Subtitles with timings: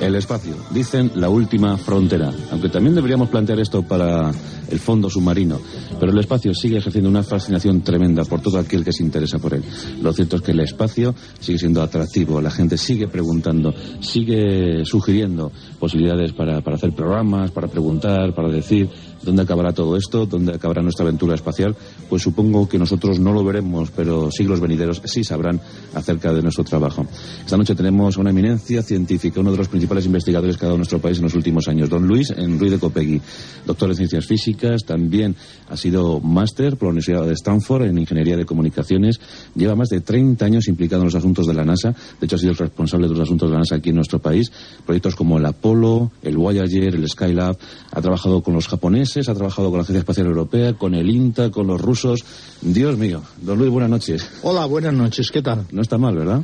[0.00, 4.30] El espacio, dicen la última frontera, aunque también deberíamos plantear esto para
[4.70, 5.58] el fondo submarino,
[5.98, 9.54] pero el espacio sigue ejerciendo una fascinación tremenda por todo aquel que se interesa por
[9.54, 9.64] él.
[10.00, 15.50] Lo cierto es que el espacio sigue siendo atractivo, la gente sigue preguntando, sigue sugiriendo
[15.80, 18.88] posibilidades para, hacer programas, para preguntar, para decir
[19.22, 21.76] dónde acabará todo esto, dónde acabará nuestra aventura espacial,
[22.08, 25.60] pues supongo que nosotros no lo veremos, pero siglos venideros sí sabrán
[25.94, 27.06] acerca de nuestro trabajo.
[27.44, 31.00] Esta noche tenemos una eminencia científica, uno de los principales investigadores que ha dado nuestro
[31.00, 33.20] país en los últimos años, don Luis Enruy de Copegui,
[33.66, 35.34] doctor en ciencias físicas, también
[35.68, 39.20] ha sido máster por la Universidad de Stanford en ingeniería de comunicaciones,
[39.54, 42.38] lleva más de 30 años implicado en los asuntos de la NASA, de hecho ha
[42.38, 44.50] sido el responsable de los asuntos de la NASA aquí en nuestro país,
[44.86, 47.56] proyectos como el Apolo, el Voyager, el Skylab,
[47.90, 51.50] ha trabajado con los japoneses, ha trabajado con la Agencia Espacial Europea, con el INTA,
[51.50, 52.24] con los rusos.
[52.60, 54.28] Dios mío, don Luis, buenas noches.
[54.42, 55.66] Hola, buenas noches, ¿qué tal?
[55.72, 56.42] No está mal, ¿verdad?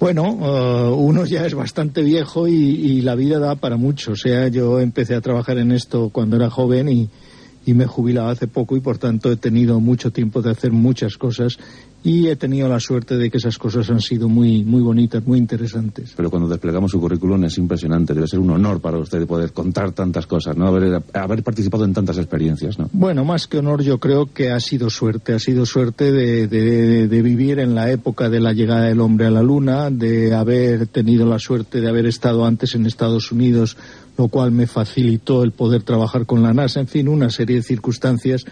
[0.00, 4.12] Bueno, uh, uno ya es bastante viejo y, y, la vida da para mucho.
[4.12, 7.08] O sea, yo empecé a trabajar en esto cuando era joven y,
[7.66, 10.72] y me he jubilado hace poco y por tanto he tenido mucho tiempo de hacer
[10.72, 11.58] muchas cosas
[12.02, 15.38] y he tenido la suerte de que esas cosas han sido muy muy bonitas, muy
[15.38, 16.14] interesantes.
[16.16, 19.92] Pero cuando desplegamos su currículum es impresionante, debe ser un honor para usted poder contar
[19.92, 20.66] tantas cosas, ¿no?
[20.66, 22.88] Haber, haber participado en tantas experiencias, ¿no?
[22.92, 27.08] Bueno, más que honor yo creo que ha sido suerte, ha sido suerte de, de,
[27.08, 30.86] de vivir en la época de la llegada del hombre a la luna, de haber
[30.86, 33.76] tenido la suerte de haber estado antes en Estados Unidos
[34.20, 37.62] lo cual me facilitó el poder trabajar con la NASA, en fin, una serie de
[37.62, 38.44] circunstancias,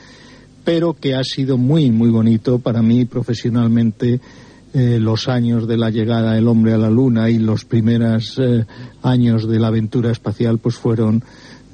[0.65, 4.21] pero que ha sido muy, muy bonito para mí profesionalmente.
[4.75, 8.67] Eh, los años de la llegada del hombre a la luna y los primeros eh,
[9.03, 11.25] años de la aventura espacial pues fueron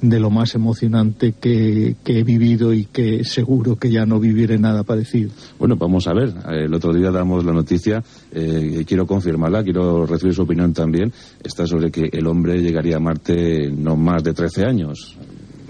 [0.01, 4.57] de lo más emocionante que, que, he vivido y que seguro que ya no viviré
[4.57, 5.31] nada parecido.
[5.57, 6.33] Bueno, vamos a ver.
[6.49, 11.11] El otro día damos la noticia, eh, quiero confirmarla, quiero recibir su opinión también.
[11.43, 15.17] Está sobre que el hombre llegaría a Marte no más de 13 años.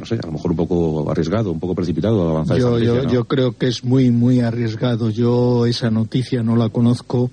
[0.06, 2.96] No sé, a lo mejor un poco arriesgado, un poco precipitado avanzar yo, esa noticia,
[2.96, 3.12] yo, ¿no?
[3.12, 5.10] yo creo que es muy, muy arriesgado.
[5.10, 7.32] Yo esa noticia no la conozco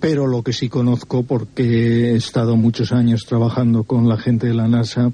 [0.00, 4.54] pero lo que sí conozco porque he estado muchos años trabajando con la gente de
[4.54, 5.10] la NASA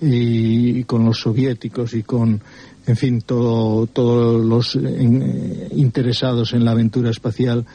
[0.00, 2.40] y, y con los soviéticos y con,
[2.86, 7.66] en fin, todos todo los en, interesados en la aventura espacial,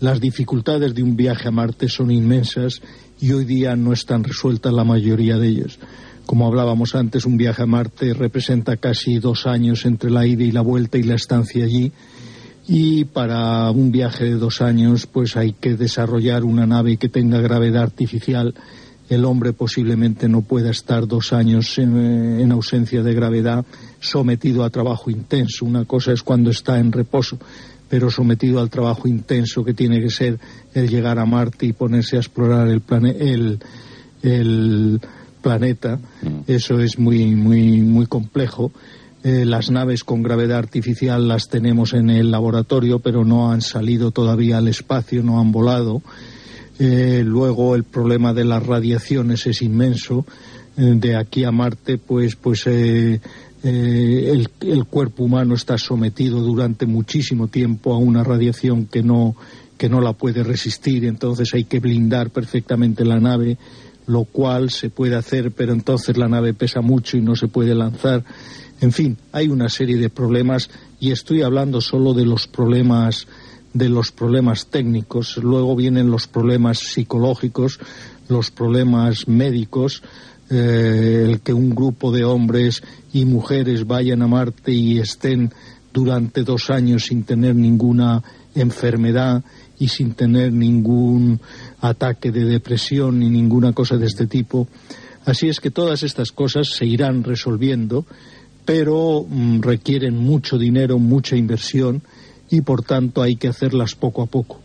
[0.00, 2.82] las dificultades de un viaje a Marte son inmensas
[3.20, 5.78] y hoy día no están resueltas la mayoría de ellos.
[6.26, 10.50] Como hablábamos antes, un viaje a Marte representa casi dos años entre la ida y
[10.50, 11.92] la vuelta y la estancia allí
[12.68, 17.40] y para un viaje de dos años pues hay que desarrollar una nave que tenga
[17.40, 18.54] gravedad artificial.
[19.08, 23.64] El hombre posiblemente no pueda estar dos años en, en, ausencia de gravedad
[24.00, 25.64] sometido a trabajo intenso.
[25.64, 27.38] Una cosa es cuando está en reposo,
[27.88, 30.40] pero sometido al trabajo intenso que tiene que ser
[30.74, 33.60] el llegar a Marte y ponerse a explorar el, plane el,
[34.22, 35.00] el
[35.46, 36.00] planeta.
[36.48, 38.72] Eso es muy, muy, muy complejo.
[39.22, 44.10] Eh, las naves con gravedad artificial las tenemos en el laboratorio, pero no han salido
[44.10, 46.02] todavía al espacio, no han volado.
[46.80, 50.26] Eh, luego el problema de las radiaciones es inmenso.
[50.76, 53.20] Eh, de aquí a Marte, pues, pues el,
[53.62, 59.36] el, cuerpo humano está sometido durante muchísimo tiempo a una radiación que no,
[59.78, 61.04] que no la puede resistir.
[61.04, 63.58] Entonces hay que blindar perfectamente la nave,
[64.06, 67.74] lo cual se puede hacer, pero entonces la nave pesa mucho y no se puede
[67.74, 68.24] lanzar.
[68.80, 73.26] En fin, hay una serie de problemas y estoy hablando solo de los problemas
[73.72, 77.78] de los problemas técnicos, luego vienen los problemas psicológicos,
[78.28, 80.02] los problemas médicos,
[80.48, 85.52] eh, el que un grupo de hombres y mujeres vayan a Marte y estén
[85.92, 88.22] durante dos años sin tener ninguna
[88.56, 89.44] enfermedad
[89.78, 91.40] y sin tener ningún
[91.80, 94.66] ataque de depresión ni ninguna cosa de este tipo.
[95.24, 98.04] Así es que todas estas cosas se irán resolviendo
[98.66, 102.02] pero mm, requieren mucho dinero, mucha inversión
[102.50, 104.60] y por tanto hay que hacerlas poco a poco.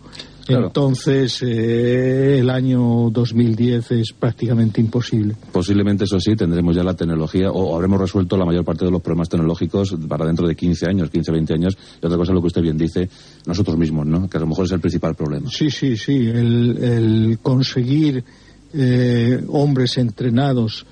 [0.52, 0.68] Claro.
[0.68, 5.36] Entonces, eh, el año 2010 es prácticamente imposible.
[5.52, 9.02] Posiblemente, eso sí, tendremos ya la tecnología o habremos resuelto la mayor parte de los
[9.02, 11.78] problemas tecnológicos para dentro de 15 años, 15, 20 años.
[12.02, 13.10] Y otra cosa, lo que usted bien dice,
[13.46, 14.30] nosotros mismos, ¿no?
[14.30, 15.50] Que a lo mejor es el principal problema.
[15.50, 16.28] Sí, sí, sí.
[16.28, 18.24] El, el conseguir
[18.74, 20.86] eh, hombres entrenados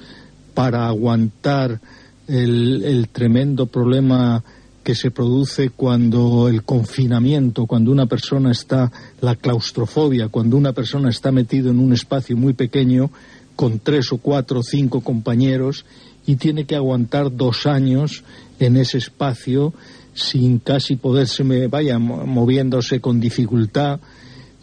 [0.53, 1.79] para aguantar
[2.27, 4.43] el, el, tremendo problema
[4.83, 8.91] que se produce cuando el confinamiento, cuando una persona está,
[9.21, 13.11] la claustrofobia, cuando una persona está metido en un espacio muy pequeño
[13.55, 15.85] con tres o cuatro o cinco compañeros
[16.25, 18.23] y tiene que aguantar dos años
[18.59, 19.73] en ese espacio
[20.13, 23.99] sin casi poderse, vaya, moviéndose con dificultad.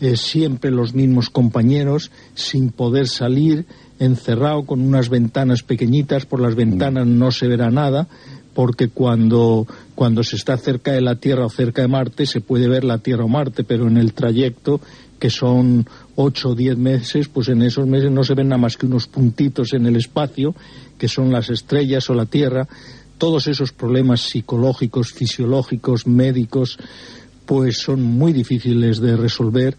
[0.00, 3.64] eh, siempre los mismos compañeros, sin poder salir,
[3.98, 8.08] encerrado con unas ventanas pequeñitas, por las ventanas no se verá nada,
[8.56, 12.68] porque cuando, cuando se está cerca de la Tierra o cerca de Marte se puede
[12.68, 14.80] ver la Tierra o Marte, pero en el trayecto,
[15.18, 18.78] que son ocho o diez meses, pues en esos meses no se ven nada más
[18.78, 20.54] que unos puntitos en el espacio,
[20.96, 22.66] que son las estrellas o la Tierra.
[23.18, 26.78] Todos esos problemas psicológicos, fisiológicos, médicos,
[27.44, 29.76] pues son muy difíciles de resolver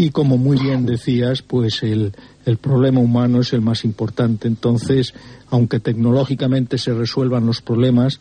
[0.00, 2.14] y como muy bien decías, pues el,
[2.46, 4.48] el problema humano es el más importante.
[4.48, 5.12] Entonces,
[5.50, 8.18] aunque tecnológicamente se resuelvan los problemas,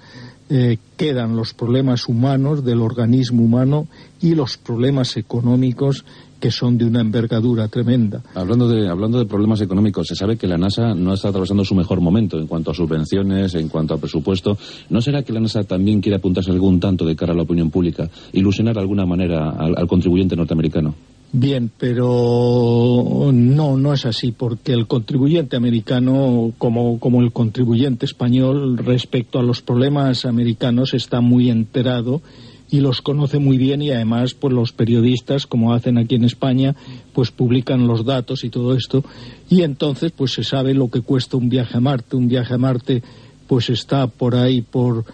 [0.49, 3.87] eh, quedan los problemas humanos del organismo humano
[4.19, 6.03] y los problemas económicos
[6.41, 8.23] que son de una envergadura tremenda.
[8.35, 11.75] Hablando de, hablando de problemas económicos, se sabe que la NASA no está atravesando su
[11.75, 14.57] mejor momento en cuanto a subvenciones, en cuanto a presupuesto.
[14.89, 17.69] ¿No será que la NASA también quiere apuntarse algún tanto de cara a la opinión
[17.69, 20.93] pública, ilusionar de alguna manera al contribuyente norteamericano?
[21.31, 28.77] Bien, pero no, no es así, porque el contribuyente americano, como, como el contribuyente español,
[28.77, 32.23] respecto a los problemas americanos, está muy enterado
[32.71, 36.75] y los conoce muy bien y además pues los periodistas como hacen aquí en España
[37.13, 39.03] pues publican los datos y todo esto
[39.49, 42.15] y entonces pues se sabe lo que cuesta un viaje a Marte.
[42.15, 43.01] Un viaje a Marte
[43.47, 45.05] pues está por ahí por,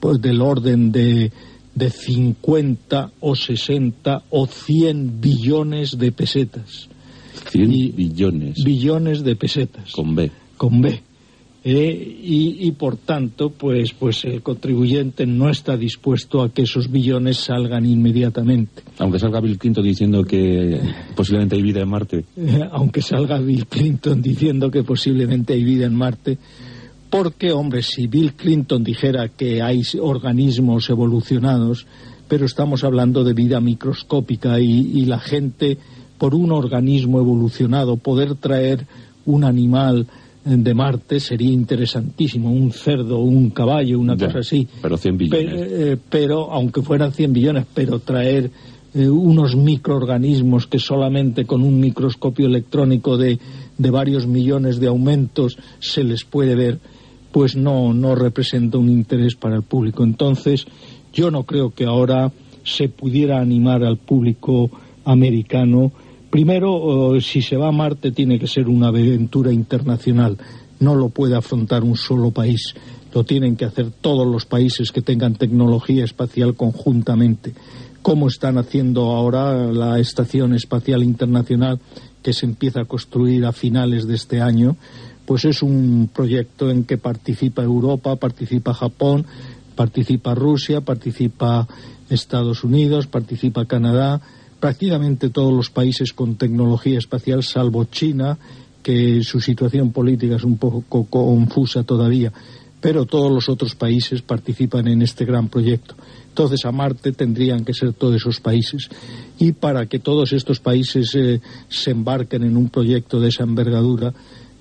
[0.00, 1.30] por del orden de
[1.74, 6.88] de 50 o 60 o 100 billones de pesetas.
[7.50, 8.64] 100 billones.
[8.64, 9.92] Billones de pesetas.
[9.92, 10.30] Con B.
[10.56, 11.02] Con B.
[11.64, 16.90] Eh, y, y, por tanto, pues, pues el contribuyente no está dispuesto a que esos
[16.90, 18.82] billones salgan inmediatamente.
[18.98, 20.80] Aunque salga Bill Clinton diciendo que
[21.14, 22.24] posiblemente hay vida en Marte.
[22.36, 26.36] Eh, aunque salga Bill Clinton diciendo que posiblemente hay vida en Marte,
[27.12, 31.86] porque, hombre, si Bill Clinton dijera que hay organismos evolucionados,
[32.26, 35.76] pero estamos hablando de vida microscópica y, la gente,
[36.16, 38.86] por un organismo evolucionado, poder traer
[39.26, 40.06] un animal
[40.42, 44.66] de Marte sería interesantísimo, un cerdo, un caballo, una cosa así.
[44.80, 45.54] Pero 100 billones.
[45.54, 48.50] Eh, pero, aunque fueran 100 billones, pero traer
[48.94, 53.38] eh, unos microorganismos que solamente con un microscopio electrónico de,
[53.76, 56.78] de varios millones de aumentos se les puede ver
[57.32, 60.04] pues no, no representa un interés para el público.
[60.04, 60.66] Entonces,
[61.12, 62.30] yo no creo que ahora
[62.64, 64.70] se pudiera animar al público
[65.04, 65.92] americano.
[66.30, 70.36] Primero, si se va a Marte tiene que ser una aventura internacional.
[70.80, 72.74] No lo puede afrontar un solo país.
[73.14, 77.52] Lo tienen que hacer todos los países que tengan tecnología espacial conjuntamente.
[78.00, 81.78] Como están haciendo ahora la Estación Espacial Internacional,
[82.22, 84.76] que se empieza a construir a finales de este año
[85.26, 89.26] pues es un proyecto en que participa Europa, participa Japón,
[89.74, 91.66] participa Rusia, participa
[92.08, 94.20] Estados Unidos, participa Canadá,
[94.60, 98.38] prácticamente todos los países con tecnología espacial, salvo China,
[98.82, 102.32] que su situación política es un poco confusa todavía,
[102.80, 105.94] pero todos los otros países participan en este gran proyecto.
[106.28, 108.88] Entonces a Marte tendrían que ser todos esos países.
[109.38, 114.12] Y para que todos estos países eh, se embarquen en un proyecto de esa envergadura,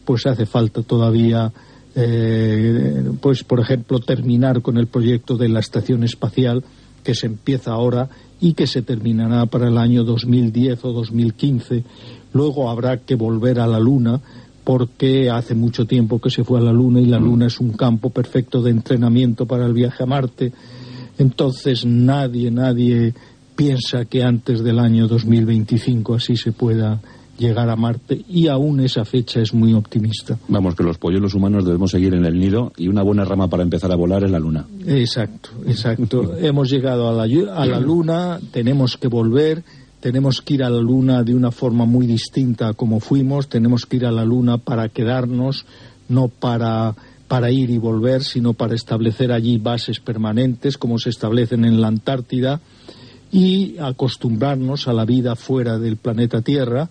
[0.06, 1.52] pues hace falta todavía,
[1.96, 6.64] eh, pues por ejemplo, terminar con el proyecto de la estación espacial
[7.04, 8.10] que se empieza ahora
[8.40, 11.84] y que se terminará para el año 2010 o 2015.
[12.34, 14.20] Luego habrá que volver a la Luna
[14.64, 17.72] porque hace mucho tiempo que se fue a la Luna y la Luna es un
[17.72, 20.52] campo perfecto de entrenamiento para el viaje a Marte.
[21.18, 23.14] Entonces nadie, nadie
[23.56, 27.00] piensa que antes del año 2025 así se pueda
[27.42, 30.38] llegar a Marte y aún esa fecha es muy optimista.
[30.48, 33.64] Vamos, que los polluelos humanos debemos seguir en el nido y una buena rama para
[33.64, 34.66] empezar a volar es la Luna.
[34.86, 36.38] Exacto, exacto.
[36.40, 37.24] Hemos llegado a la,
[37.56, 39.64] a la Luna, tenemos que volver,
[40.00, 43.86] tenemos que ir a la Luna de una forma muy distinta a como fuimos, tenemos
[43.86, 45.66] que ir a la Luna para quedarnos,
[46.08, 46.96] no para
[47.28, 51.88] para ir y volver, sino para establecer allí bases permanentes como se establecen en la
[51.88, 52.60] Antártida
[53.32, 56.90] y acostumbrarnos a la vida fuera del planeta Tierra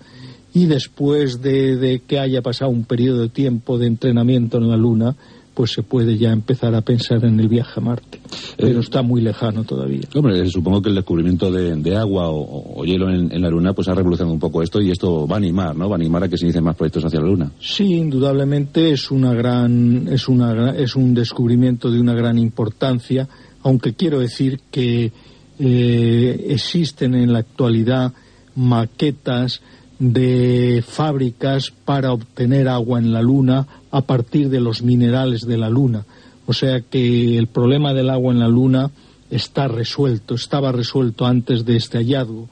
[0.52, 5.16] y después de, que haya pasado un periodo de tiempo de entrenamiento en la Luna,
[5.54, 8.20] pues se puede ya empezar a pensar en el viaje a Marte.
[8.56, 10.02] Pero eh, está muy lejano todavía.
[10.14, 14.32] Hombre, supongo que el descubrimiento de, agua o, hielo en, la Luna pues ha revolucionado
[14.32, 15.88] un poco esto y esto va a animar, ¿no?
[15.88, 17.52] Va a animar a que se inicien más proyectos hacia la Luna.
[17.60, 23.28] Sí, indudablemente es una gran es una es un descubrimiento de una gran importancia,
[23.62, 25.12] aunque quiero decir que
[25.58, 28.14] eh, existen en la actualidad
[28.54, 29.60] maquetas
[30.00, 35.68] de fábricas para obtener agua en la Luna a partir de los minerales de la
[35.68, 36.06] Luna.
[36.46, 38.90] O sea que el problema del agua en la Luna
[39.30, 42.48] está resuelto, estaba resuelto antes de este hallazgo.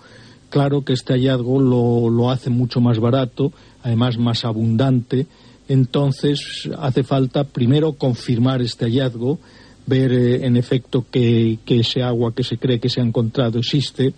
[0.51, 3.53] claro que este hallazgo lo, lo hace mucho más barato,
[3.83, 5.27] además más abundante.
[5.69, 9.39] Entonces hace falta primero confirmar este hallazgo,
[9.87, 13.59] ver eh, en efecto que, que, ese agua que se cree que se ha encontrado
[13.59, 14.13] existe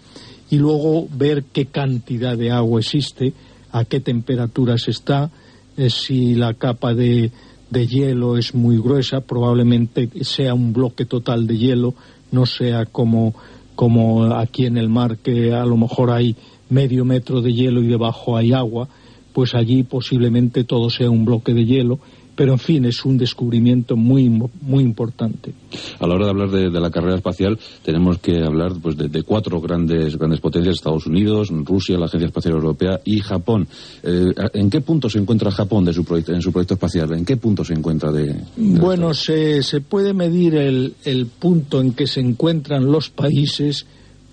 [0.50, 3.32] y luego ver qué cantidad de agua existe,
[3.72, 5.30] a qué temperaturas está,
[5.76, 7.30] eh, si la capa de,
[7.70, 11.94] de hielo es muy gruesa, probablemente sea un bloque total de hielo,
[12.32, 13.34] no sea como,
[13.76, 16.36] como aquí en el mar que a lo mejor hay
[16.68, 18.88] medio metro de hielo y debajo hay agua,
[19.32, 22.00] pues allí posiblemente todo sea un bloque de hielo
[22.40, 25.52] pero en fin, es un descubrimiento muy, muy importante.
[25.98, 29.60] A la hora de hablar de, la carrera espacial, tenemos que hablar pues, de, cuatro
[29.60, 33.68] grandes, grandes potencias, Estados Unidos, Rusia, la Agencia Espacial Europea y Japón.
[34.02, 37.12] Eh, ¿En qué punto se encuentra Japón de su proyecto, en su proyecto espacial?
[37.12, 38.34] ¿En qué punto se encuentra de...?
[38.56, 43.84] bueno, se, se, puede medir el, el punto en que se encuentran los países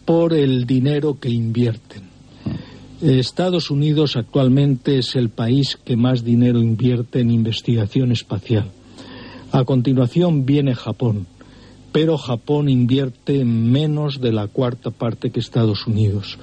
[0.06, 2.07] por el dinero que invierten.
[3.02, 8.72] Estados Unidos actualmente es el país que más dinero invierte en investigación espacial.
[9.52, 11.28] A continuación viene Japón,
[11.92, 16.40] pero Japón invierte menos de la cuarta parte que Estados Unidos.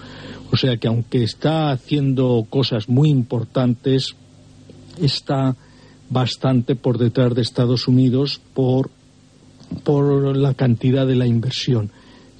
[0.52, 4.14] O sea que aunque está haciendo cosas muy importantes,
[5.02, 5.56] está
[6.08, 8.90] bastante por detrás de Estados Unidos por,
[9.82, 11.90] por la cantidad de la inversión.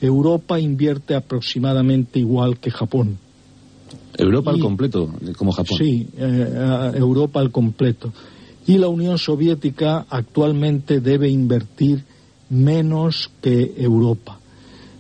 [0.00, 3.18] Europa invierte aproximadamente igual que Japón
[4.18, 5.78] Europa al completo, como Japón.
[5.78, 8.12] Sí, eh, Europa al completo.
[8.66, 12.04] Y la Unión Soviética actualmente debe invertir
[12.50, 14.38] menos que Europa.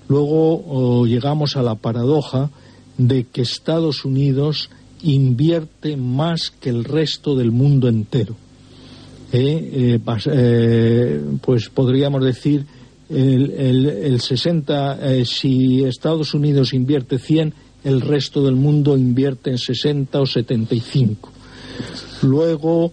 [0.08, 2.50] Luego llegamos a la paradoja
[2.98, 4.70] de que Estados Unidos
[5.02, 8.36] invierte más que el resto del mundo entero.
[9.32, 12.66] Eh, eh, pues podríamos decir
[13.08, 17.54] el, el, el 60, si Estados Unidos invierte 100,
[17.84, 21.30] el resto del mundo invierte en 60 o 75.
[22.22, 22.92] Luego,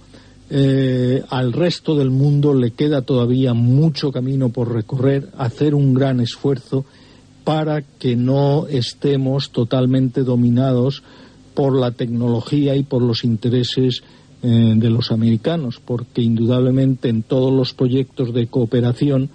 [0.49, 6.19] eh, al resto del mundo le queda todavía mucho camino por recorrer, hacer un gran
[6.19, 6.85] esfuerzo
[7.45, 11.03] para que no estemos totalmente dominados
[11.53, 14.03] por la tecnología y por los intereses
[14.43, 19.29] eh, de los americanos, porque indudablemente en todos los proyectos de cooperación,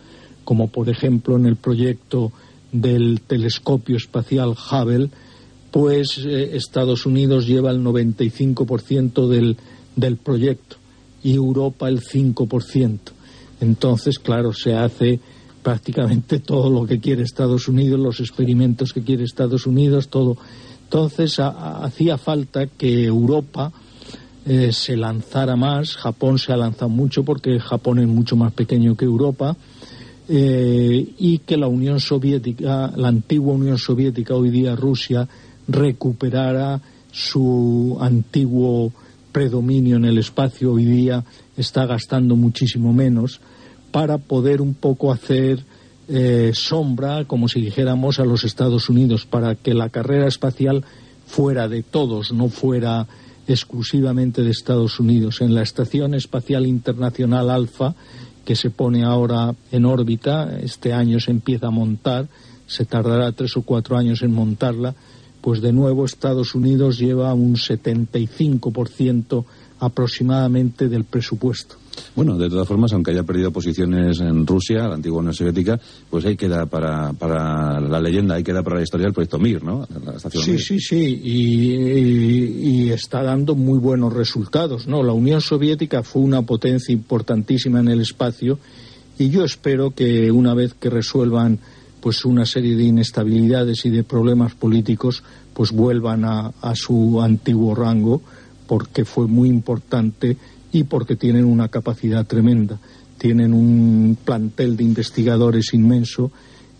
[0.45, 2.33] como por ejemplo en el proyecto
[2.73, 5.11] del telescopio espacial Hubble,
[5.77, 9.59] pues eh, Estados Unidos lleva el 95% del,
[9.95, 10.77] del proyecto
[11.23, 12.99] y Europa el 5%.
[13.61, 15.21] Entonces, claro, se hace
[15.63, 20.39] prácticamente todo lo que quiere Estados Unidos, los experimentos que quiere Estados Unidos, todo.
[20.85, 23.71] Entonces, hacía falta que Europa
[24.47, 25.95] eh, se lanzara más.
[25.95, 29.55] Japón se ha lanzado mucho porque Japón es mucho más pequeño que Europa.
[30.27, 35.29] Eh, y que la Unión Soviética, la antigua Unión Soviética, hoy día Rusia,
[35.69, 36.81] recuperara
[37.13, 38.93] su antiguo
[39.33, 41.25] predominio en el espacio, hoy día
[41.57, 43.41] está gastando muchísimo menos,
[43.91, 45.65] para poder un poco hacer
[46.09, 50.85] eh, sombra, como si dijéramos, a los Estados Unidos, para que la carrera espacial
[51.27, 53.07] fuera de todos, no fuera
[53.49, 55.41] exclusivamente de Estados Unidos.
[55.41, 57.95] En la Estación Espacial Internacional Alfa,
[58.45, 62.29] que se pone ahora en órbita, este año se empieza a montar,
[62.67, 64.95] se tardará tres o cuatro años en montarla,
[65.41, 69.45] pues de nuevo Estados Unidos lleva un 75%
[69.79, 71.77] aproximadamente del presupuesto.
[72.15, 76.25] Bueno, de todas formas, aunque haya perdido posiciones en Rusia, la antigua Unión Soviética, pues
[76.25, 79.87] ahí queda para, para la leyenda, ahí queda para la historia el proyecto Mir, ¿no?
[80.31, 85.03] sí, sí, sí, y, está dando muy buenos resultados, ¿no?
[85.03, 88.59] La Unión Soviética fue una potencia importantísima en el espacio
[89.19, 91.59] y yo espero que una vez que resuelvan
[92.07, 98.23] pues una serie de inestabilidades y de problemas políticos pues vuelvan a, su antiguo rango
[98.69, 100.37] porque fue muy importante
[100.71, 102.79] y porque tienen una capacidad tremenda.
[103.19, 106.31] Tienen un plantel de investigadores inmenso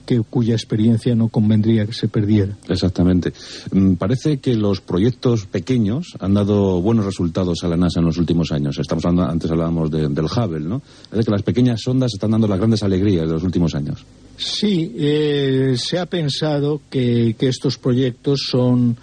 [0.07, 2.57] que, cuya experiencia no convendría que se perdiera.
[2.69, 3.33] Exactamente.
[3.73, 8.19] Mm, parece que los proyectos pequeños han dado buenos resultados a la NASA en los
[8.19, 8.79] últimos años.
[8.79, 10.83] Estamos hablando, antes hablábamos del Hubble, ¿no?
[11.11, 14.07] Es que las pequeñas sondas están dando las grandes alegrías de los últimos años.
[14.37, 18.97] Sí, eh, se ha pensado que, estos proyectos son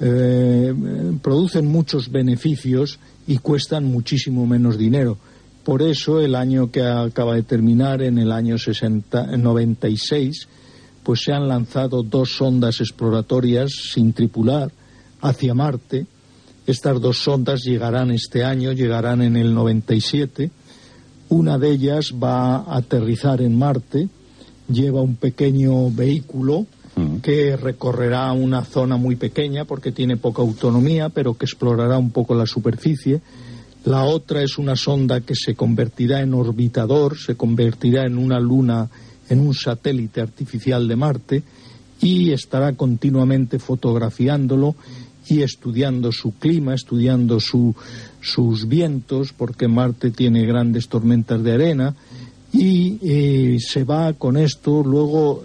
[0.00, 0.72] eh,
[1.20, 5.18] producen muchos beneficios y cuestan muchísimo menos dinero.
[5.64, 10.48] Por eso, el año que acaba de terminar, en el año 60, 96,
[11.02, 14.70] pues se han lanzado dos sondas exploratorias sin tripular
[15.20, 16.06] hacia Marte.
[16.66, 20.50] Estas dos sondas llegarán este año, llegarán en el 97.
[21.30, 24.08] Una de ellas va a aterrizar en Marte,
[24.68, 26.66] lleva un pequeño vehículo
[27.22, 32.34] que recorrerá una zona muy pequeña porque tiene poca autonomía, pero que explorará un poco
[32.34, 33.20] la superficie.
[33.84, 38.90] La otra es una sonda que se convertirá en orbitador, se convertirá en una luna,
[39.28, 41.42] en un satélite artificial de Marte
[42.00, 44.74] y estará continuamente fotografiándolo
[45.28, 51.94] y estudiando su clima, estudiando sus vientos, porque Marte tiene grandes tormentas de arena
[52.52, 54.82] y eh, se va con esto.
[54.82, 55.44] Luego,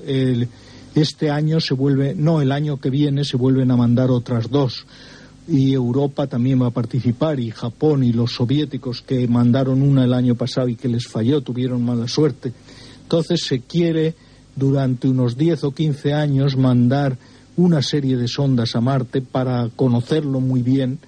[0.95, 4.85] este año se vuelve, no, el año que viene se vuelven a mandar otras dos.
[5.47, 10.13] Y Europa también va a participar, y Japón y los soviéticos que mandaron una el
[10.13, 12.53] año pasado y que les falló, tuvieron mala suerte.
[13.01, 14.15] Entonces se quiere,
[14.55, 17.17] durante unos 10 o 15 años, mandar
[17.57, 20.99] una serie de sondas a Marte para conocerlo muy bien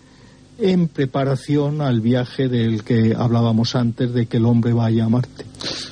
[0.58, 5.46] en preparación al viaje del que hablábamos antes de que el hombre vaya a Marte.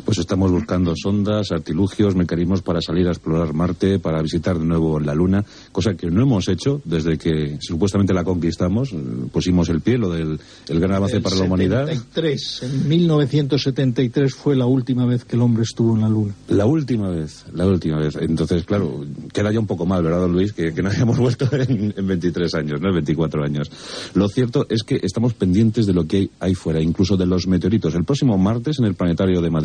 [0.05, 4.99] Pues estamos buscando sondas, artilugios, mecanismos para salir a explorar Marte, para visitar de nuevo
[4.99, 8.93] la Luna, cosa que no hemos hecho desde que supuestamente la conquistamos,
[9.31, 11.89] pusimos el pie, lo del el gran avance para la humanidad.
[11.89, 16.35] en 1973 fue la última vez que el hombre estuvo en la Luna.
[16.49, 18.15] La última vez, la última vez.
[18.19, 20.53] Entonces, claro, queda ya un poco mal, ¿verdad, don Luis?
[20.53, 23.71] Que, que no hayamos vuelto en, en 23 años, no en 24 años.
[24.13, 27.47] Lo cierto es que estamos pendientes de lo que hay ahí fuera, incluso de los
[27.47, 27.95] meteoritos.
[27.95, 29.62] El próximo martes en el Planetario de Madrid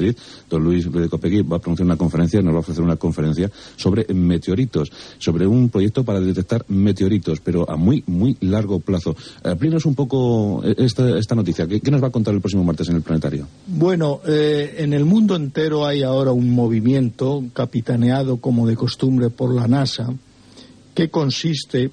[0.49, 3.51] don Luis de Copegui va a pronunciar una conferencia, nos va a ofrecer una conferencia
[3.77, 9.17] sobre meteoritos, sobre un proyecto para detectar meteoritos, pero a muy, muy largo plazo.
[9.43, 11.67] Amplíenos un poco eh, esta, noticia.
[11.67, 13.47] ¿Qué, nos va a contar el próximo martes en el planetario?
[13.67, 19.55] Bueno, eh, en el mundo entero hay ahora un movimiento capitaneado como de costumbre por
[19.55, 20.13] la NASA
[20.95, 21.91] que consiste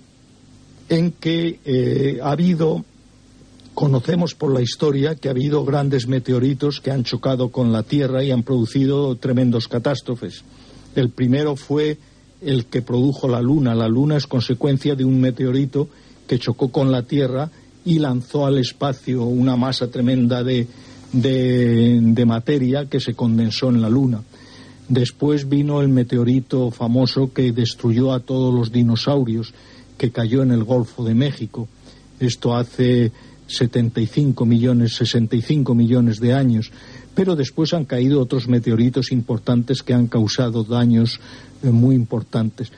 [0.90, 2.86] en que eh, ha habido
[3.76, 8.24] Conocemos por la historia que ha habido grandes meteoritos que han chocado con la Tierra
[8.24, 10.46] y han producido tremendos catástrofes.
[10.96, 11.98] El primero fue
[12.42, 13.76] el que produjo la Luna.
[13.76, 15.90] La Luna es consecuencia de un meteorito
[16.26, 17.50] que chocó con la Tierra
[17.84, 20.68] y lanzó al espacio una masa tremenda de,
[21.12, 24.22] de, materia que se condensó en la Luna.
[24.88, 29.54] Después vino el meteorito famoso que destruyó a todos los dinosaurios,
[29.98, 31.68] que cayó en el Golfo de México.
[32.22, 33.12] Esto hace
[33.48, 36.72] 75 millones, 65 millones de años,
[37.14, 41.20] pero después han caído otros meteoritos importantes que han causado daños
[41.64, 42.72] eh, muy importantes.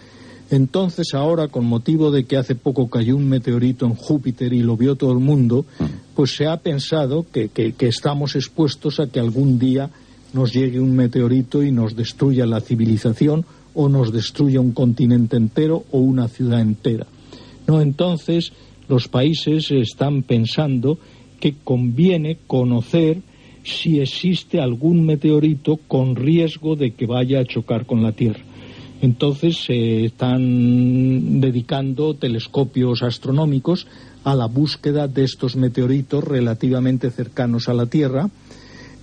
[0.50, 4.78] Entonces ahora, con motivo de que hace poco cayó un meteorito en Júpiter y lo
[4.78, 5.66] vio todo el mundo,
[6.16, 9.90] pues se ha pensado que, que, que estamos expuestos a que algún día
[10.34, 15.86] nos llegue un meteorito y nos destruya la civilización o nos destruya un continente entero
[15.92, 17.08] o una ciudad entera.
[17.68, 18.54] No, entonces
[18.88, 20.97] los países están pensando
[21.39, 23.21] que conviene conocer
[23.63, 28.39] si existe algún meteorito con riesgo de que vaya a chocar con la Tierra.
[29.02, 33.88] Entonces se están dedicando telescopios astronómicos
[34.23, 38.30] a la búsqueda de estos meteoritos relativamente cercanos a la Tierra.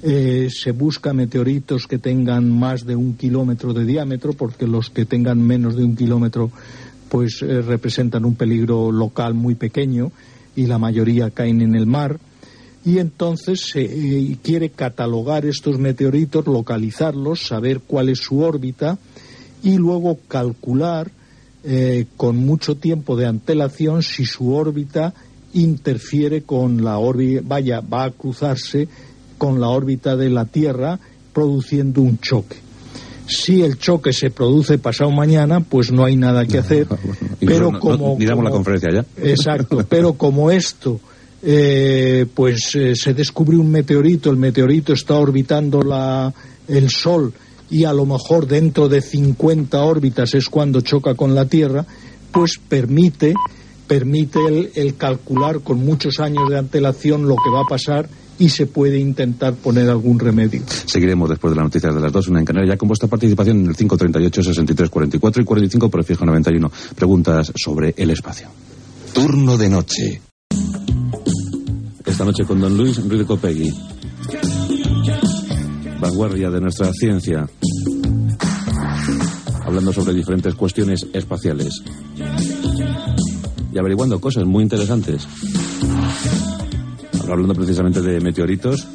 [0.03, 5.05] Eh, se busca meteoritos que tengan más de un kilómetro de diámetro, porque los que
[5.07, 6.51] tengan menos de un kilómetro
[7.15, 10.11] pues eh, representan un peligro local muy pequeño
[10.57, 12.19] y la mayoría caen en el mar
[12.85, 18.99] y entonces se eh, quiere catalogar estos meteoritos, localizarlos, saber cuál es su órbita
[19.63, 21.13] y luego calcular
[21.63, 25.15] eh, con mucho tiempo de antelación si su órbita
[25.53, 28.89] interfiere con la órbita, vaya, va a cruzarse
[29.39, 30.99] con la órbita de la Tierra
[31.33, 32.57] produciendo un choque.
[33.27, 36.87] Si el choque se produce pasado mañana, pues no hay nada que hacer.
[37.41, 39.05] pero como, la conferencia ya.
[39.23, 41.01] Exacto, pero como esto,
[41.43, 46.33] eh, pues eh, se descubre un meteorito, el meteorito está orbitando la,
[46.69, 47.33] el Sol
[47.71, 51.85] y a lo mejor dentro de 50 órbitas es cuando choca con la Tierra,
[52.31, 53.35] pues permite
[53.87, 58.49] permite el, el calcular con muchos años de antelación lo que va a pasar y
[58.49, 60.63] se puede intentar poner algún remedio.
[60.87, 63.61] Seguiremos después de las noticias de las dos, una en Canarias, ya con vuestra participación
[63.61, 66.71] en el 538, 63, 44 y 45 por el fijo 91.
[66.95, 68.49] Preguntas sobre el espacio.
[69.13, 70.21] Turno de noche.
[72.05, 73.73] Esta noche con don Luis Enrique Copegui.
[76.01, 77.49] Vanguardia de nuestra ciencia.
[79.65, 81.83] Hablando sobre diferentes cuestiones espaciales.
[83.73, 85.27] Y averiguando cosas muy interesantes
[87.29, 88.87] hablando precisamente de meteoritos,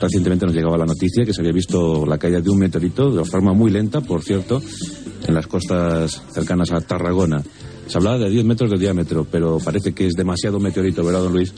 [0.00, 3.24] recientemente nos llegaba la noticia que se había visto la caída de un meteorito de
[3.24, 4.60] forma muy lenta, por cierto,
[5.26, 7.42] en las costas cercanas a Tarragona.
[7.86, 11.32] Se hablaba de 10 metros de diámetro, pero parece que es demasiado meteorito, ¿verdad, don
[11.32, 11.52] Luis?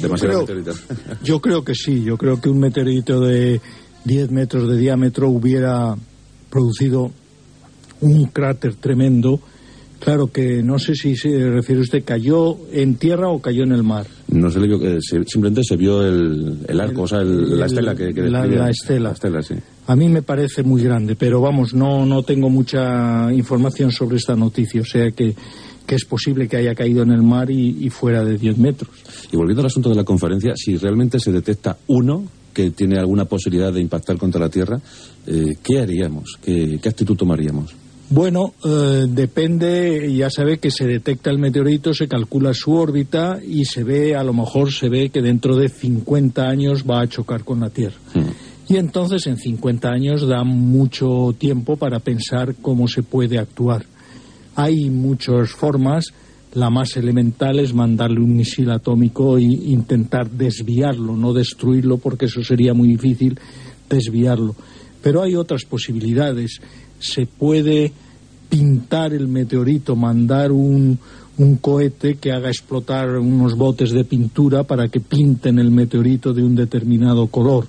[0.00, 0.72] Demasiado meteorito.
[1.24, 3.60] Yo creo que sí, yo creo que un meteorito de
[4.04, 5.96] 10 metros de diámetro hubiera
[6.50, 7.10] producido
[8.00, 9.40] un cráter tremendo
[10.00, 13.82] Claro que no sé si se refiere usted, ¿cayó en tierra o cayó en el
[13.82, 14.06] mar?
[14.28, 17.58] No se le vio, eh, se- simplemente se vio el, el arco, o sea, el-
[17.58, 19.08] la el- estela que, que la- la estela.
[19.08, 19.54] La estela, sí.
[19.88, 24.36] A mí me parece muy grande, pero vamos, no, no tengo mucha información sobre esta
[24.36, 25.34] noticia, o sea que,
[25.84, 28.90] que es posible que haya caído en el mar y, y fuera de 10 metros.
[29.32, 33.24] Y volviendo al asunto de la conferencia, si realmente se detecta uno que tiene alguna
[33.24, 34.80] posibilidad de impactar contra la Tierra,
[35.26, 36.38] eh, ¿qué haríamos?
[36.42, 37.74] ¿Qué, qué actitud tomaríamos?
[38.10, 43.66] Bueno, eh, depende, ya sabe que se detecta el meteorito, se calcula su órbita y
[43.66, 47.44] se ve, a lo mejor se ve que dentro de 50 años va a chocar
[47.44, 47.96] con la Tierra.
[48.14, 48.72] Mm.
[48.72, 53.84] Y entonces en 50 años da mucho tiempo para pensar cómo se puede actuar.
[54.56, 56.06] Hay muchas formas,
[56.54, 62.42] la más elemental es mandarle un misil atómico e intentar desviarlo, no destruirlo porque eso
[62.42, 63.38] sería muy difícil
[63.88, 64.54] desviarlo.
[65.02, 66.60] Pero hay otras posibilidades.
[66.98, 67.92] Se puede
[68.48, 70.98] pintar el meteorito, mandar un,
[71.38, 76.42] un cohete que haga explotar unos botes de pintura para que pinten el meteorito de
[76.42, 77.66] un determinado color.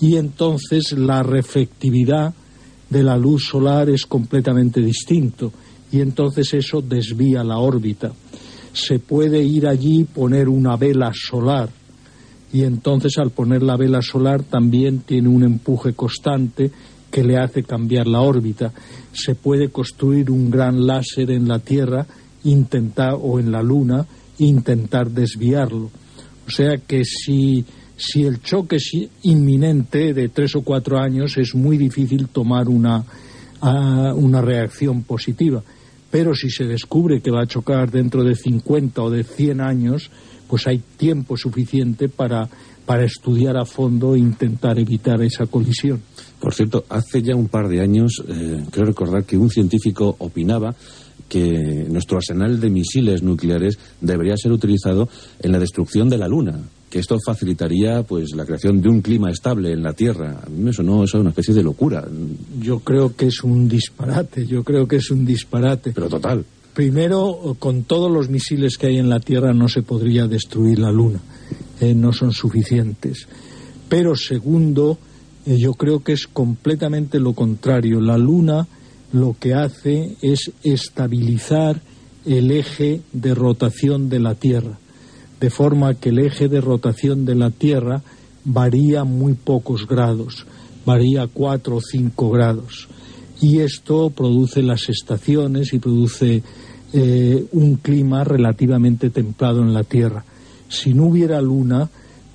[0.00, 2.34] Y entonces la reflectividad
[2.88, 5.52] de la luz solar es completamente distinto
[5.92, 8.12] y entonces eso desvía la órbita.
[8.72, 11.70] Se puede ir allí poner una vela solar
[12.52, 16.70] y entonces al poner la vela solar también tiene un empuje constante
[17.10, 18.72] que le hace cambiar la órbita.
[19.12, 22.06] Se puede construir un gran láser en la Tierra
[22.44, 24.06] intentar o en la Luna
[24.38, 25.90] intentar desviarlo.
[26.46, 27.64] O sea que si
[28.00, 28.92] si el choque es
[29.22, 33.04] inminente de tres o cuatro años es muy difícil tomar una,
[33.60, 35.62] ah, una reacción positiva.
[36.10, 40.10] Pero si se descubre que va a chocar dentro de 50 o de 100 años,
[40.48, 42.48] pues hay tiempo suficiente para,
[42.86, 46.00] para estudiar a fondo e intentar evitar esa colisión.
[46.40, 50.74] Por cierto, hace ya un par de años, eh, creo recordar que un científico opinaba
[51.28, 56.58] que nuestro arsenal de misiles nucleares debería ser utilizado en la destrucción de la Luna,
[56.90, 60.40] que esto facilitaría pues la creación de un clima estable en la Tierra.
[60.44, 62.04] A mí me sonó eso una especie de locura,
[62.60, 65.92] Yo creo que es un disparate, yo creo que es un disparate.
[65.92, 66.44] pero total.
[66.74, 70.90] Primero, con todos los misiles que hay en la Tierra no se podría destruir la
[70.90, 71.20] Luna,
[71.80, 73.28] eh, no son suficientes.
[73.88, 74.98] Pero segundo,
[75.46, 78.00] yo creo que es completamente lo contrario.
[78.00, 78.66] La Luna
[79.12, 81.80] lo que hace es estabilizar
[82.24, 84.78] el eje de rotación de la Tierra,
[85.40, 88.02] de forma que el eje de rotación de la Tierra
[88.44, 90.46] varía muy pocos grados,
[90.84, 92.88] varía cuatro o cinco grados.
[93.40, 96.42] Y esto produce las estaciones y produce
[96.92, 100.24] eh, un clima relativamente templado en la Tierra.
[100.68, 101.88] Si no hubiera luna,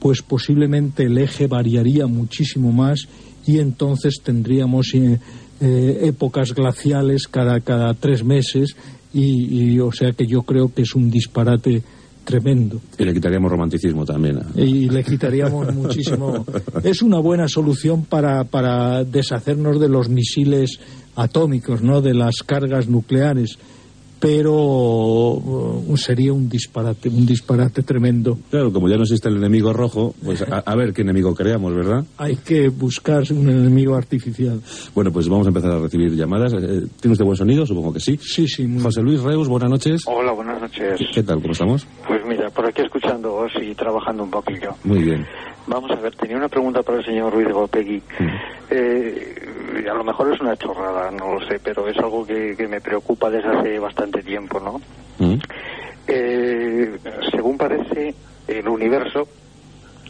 [0.06, 3.08] pues posiblemente el eje variaría muchísimo más
[3.48, 5.20] y entonces tendríamos eh,
[5.62, 8.76] eh, épocas glaciales cada, cada tres meses
[9.16, 11.82] y, y, o sea que yo creo que es un disparate
[12.24, 14.38] tremendo Y le quitaríamos romanticismo también.
[14.38, 16.46] a- y le quitaríamos muchísimo.
[16.84, 20.80] Es una buena solución para, para deshacernos de los misiles
[21.16, 22.02] atómicos, ¿no?
[22.02, 23.58] De las cargas nucleares.
[24.26, 28.40] Pero uh, sería un disparate, un disparate tremendo.
[28.50, 31.76] Claro, como ya no existe el enemigo rojo, pues a, a ver qué enemigo creamos,
[31.76, 32.04] ¿verdad?
[32.18, 34.62] Hay que buscar un enemigo artificial.
[34.96, 36.54] Bueno, pues vamos a empezar a recibir llamadas.
[36.54, 37.66] Eh, ¿Tiene usted buen sonido?
[37.68, 38.18] Supongo que sí.
[38.20, 40.02] Sí, sí, muy José Luis Reus, buenas noches.
[40.08, 41.00] Hola, buenas noches.
[41.14, 41.40] ¿Qué tal?
[41.42, 41.86] ¿Cómo estamos?
[42.08, 44.72] Pues mira, por aquí escuchándoos y trabajando un poquillo.
[44.84, 45.26] Muy bien.
[45.68, 48.02] Vamos a ver, tenía una pregunta para el señor Ruiz de Gopegui.
[48.70, 52.68] Eh, a lo mejor es una chorrada, no lo sé, pero es algo que, que
[52.68, 54.82] me preocupa desde hace bastante tiempo, ¿no?
[55.20, 55.40] Mm.
[56.08, 57.00] Eh,
[57.32, 58.14] según parece,
[58.48, 59.28] el universo,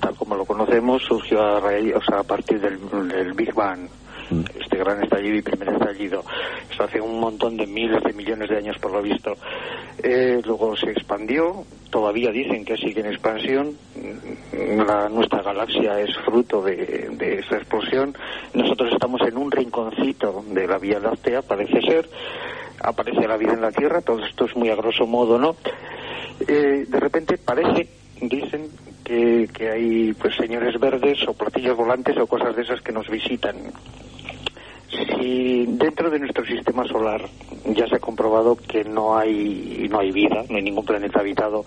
[0.01, 3.87] tal como lo conocemos, surgió a, raíz, o sea, a partir del, del Big Bang,
[4.29, 4.43] Mm.
[4.59, 6.23] este gran estallido y primer estallido.
[6.69, 9.33] Esto hace un montón de miles de millones de años, por lo visto.
[10.01, 11.63] Eh, luego se expandió,
[11.95, 13.77] todavía dicen que sigue en expansión.
[14.85, 18.13] La, nuestra galaxia es fruto de, de esa explosión.
[18.53, 22.09] Nosotros estamos en un rinconcito de la Vía Láctea, parece ser.
[22.81, 25.55] Aparece la vida en la Tierra, todo esto es muy a grosso modo, ¿no?
[26.45, 27.87] Eh, de repente parece,
[28.19, 28.67] dicen,
[29.05, 33.07] que, que hay pues señores verdes o platillos volantes o cosas de esas que nos
[33.07, 33.55] visitan.
[35.19, 37.21] Si dentro de nuestro sistema solar
[37.65, 41.63] ya se ha comprobado que no hay no hay vida, no hay ningún planeta habitado,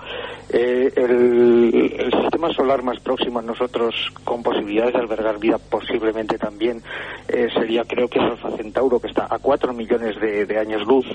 [0.50, 6.38] eh, el, el sistema solar más próximo a nosotros con posibilidades de albergar vida posiblemente
[6.38, 6.82] también
[7.28, 10.86] eh, sería creo que es Alfa Centauro que está a cuatro millones de, de años
[10.86, 11.06] luz,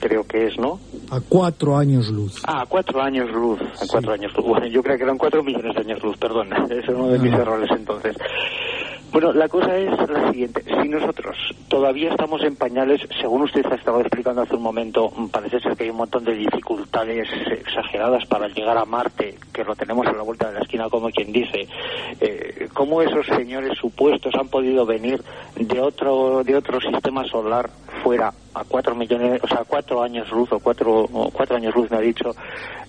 [0.00, 0.78] creo que es, ¿no?
[1.10, 2.42] A cuatro años luz.
[2.46, 3.60] Ah, a cuatro años luz.
[3.60, 4.46] A cuatro años luz.
[4.46, 6.48] Bueno, yo creo que eran cuatro millones de años luz, perdón.
[6.70, 7.38] Es uno de mis Ah.
[7.38, 8.16] errores entonces.
[9.12, 10.62] Bueno, la cosa es la siguiente.
[10.62, 15.58] Si nosotros todavía estamos en pañales, según usted ha estado explicando hace un momento, parece
[15.58, 20.06] ser que hay un montón de dificultades exageradas para llegar a Marte, que lo tenemos
[20.06, 21.66] a la vuelta de la esquina, como quien dice.
[22.20, 25.20] Eh, ¿Cómo esos señores supuestos han podido venir
[25.56, 27.68] de otro, de otro sistema solar
[28.04, 31.98] fuera a cuatro millones, o sea, cuatro años luz o cuatro, cuatro años luz me
[31.98, 32.34] ha dicho,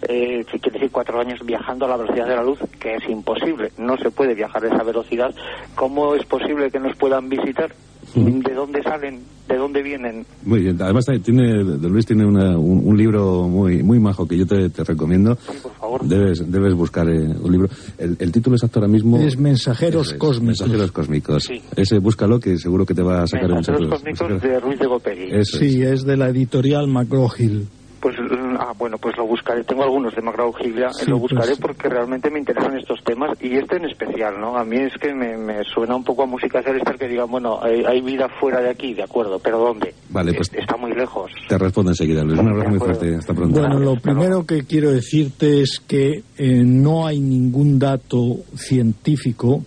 [0.07, 3.71] eh, quiere decir cuatro años viajando a la velocidad de la luz, que es imposible,
[3.77, 5.33] no se puede viajar a esa velocidad.
[5.75, 7.71] ¿Cómo es posible que nos puedan visitar?
[8.15, 9.19] ¿De dónde salen?
[9.47, 10.25] ¿De dónde vienen?
[10.43, 10.81] Muy bien.
[10.81, 15.35] Además, tiene, Luis tiene un, libro muy muy majo que yo te, recomiendo.
[15.35, 16.03] Sí, por favor.
[16.03, 17.69] Debes, debes buscar eh, un libro.
[17.97, 19.17] El, título exacto ahora mismo...
[19.17, 20.41] Es Mensajeros Cósmicos.
[20.41, 21.43] Mensajeros Cósmicos.
[21.43, 21.61] Sí.
[21.75, 23.49] Ese búscalo que seguro que te va a sacar...
[23.49, 25.45] Mensajeros Cósmicos de Ruiz de Goperi.
[25.45, 27.67] Sí, es de la editorial McGraw-Hill.
[28.01, 28.15] Pues,
[28.59, 29.63] ah, bueno, pues lo buscaré.
[29.63, 30.75] Tengo algunos de McGraw Hill
[31.07, 34.57] lo buscaré pues porque realmente me interesan estos temas y este en especial, ¿no?
[34.57, 38.01] A mí es que me, suena un poco a música celestial que digan, bueno, hay,
[38.01, 39.93] vida fuera de aquí, de acuerdo, pero ¿dónde?
[40.09, 40.51] Vale, pues.
[40.53, 41.31] Está muy lejos.
[41.47, 42.39] Te respondo enseguida, Luis.
[42.39, 43.15] Un abrazo muy fuerte.
[43.15, 43.59] Hasta pronto.
[43.59, 49.63] Bueno, lo primero que quiero decirte es que eh, no hay ningún dato científico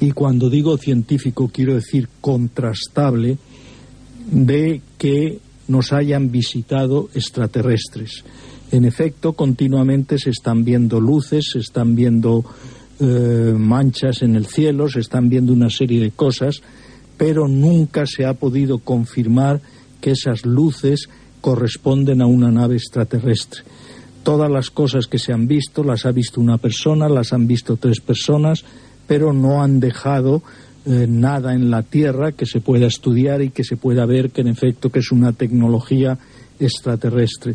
[0.00, 3.38] y cuando digo científico quiero decir contrastable
[4.30, 5.38] de que
[5.70, 8.24] nos hayan visitado extraterrestres.
[8.72, 12.44] En efecto, continuamente se están viendo luces, se están viendo
[12.98, 16.60] eh, manchas en el cielo, se están viendo una serie de cosas,
[17.16, 19.60] pero nunca se ha podido confirmar
[20.00, 21.08] que esas luces
[21.40, 23.62] corresponden a una nave extraterrestre.
[24.22, 27.76] Todas las cosas que se han visto las ha visto una persona, las han visto
[27.76, 28.64] tres personas,
[29.06, 30.42] pero no han dejado
[30.86, 34.40] eh, nada en la Tierra que se pueda estudiar y que se pueda ver que
[34.40, 36.18] en efecto que es una tecnología
[36.58, 37.54] extraterrestre.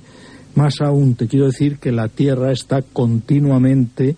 [0.55, 4.15] Más aún, te quiero decir que la Tierra está continuamente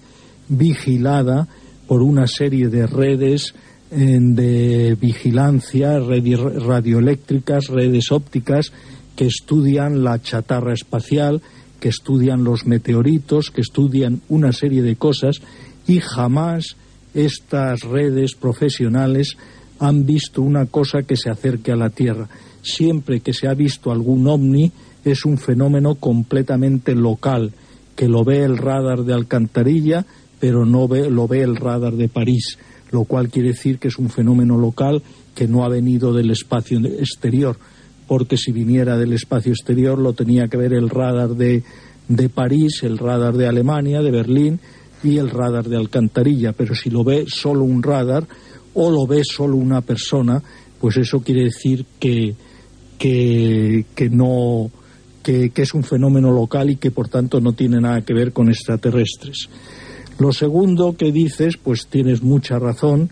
[0.49, 1.47] vigilada
[1.87, 3.55] por una serie de redes
[3.89, 8.73] de vigilancia, redes radioeléctricas, redes ópticas
[9.15, 11.41] que estudian la chatarra espacial,
[11.79, 15.41] que estudian los meteoritos, que estudian una serie de cosas
[15.87, 16.77] y jamás
[17.17, 19.37] estas redes profesionales
[19.79, 22.29] han visto una cosa que se acerque a la Tierra.
[22.61, 24.71] Siempre que se ha visto algún ovni
[25.03, 27.53] es un fenómeno completamente local,
[27.95, 30.05] que lo ve el radar de Alcantarilla,
[30.39, 32.59] pero no ve, lo ve el radar de París,
[32.91, 35.01] lo cual quiere decir que es un fenómeno local
[35.33, 37.57] que no ha venido del espacio exterior,
[38.07, 41.63] porque si viniera del espacio exterior lo tenía que ver el radar de,
[42.07, 44.59] de París, el radar de Alemania, de Berlín,
[45.03, 48.27] y el radar de alcantarilla, pero si lo ve solo un radar
[48.73, 50.41] o lo ve solo una persona,
[50.79, 52.35] pues eso quiere decir que,
[52.97, 54.69] que, no
[55.23, 58.33] que, que, es un fenómeno local y que por tanto no tiene nada que ver
[58.33, 59.49] con extraterrestres.
[60.19, 63.09] Lo segundo que dices, pues tienes mucha razón,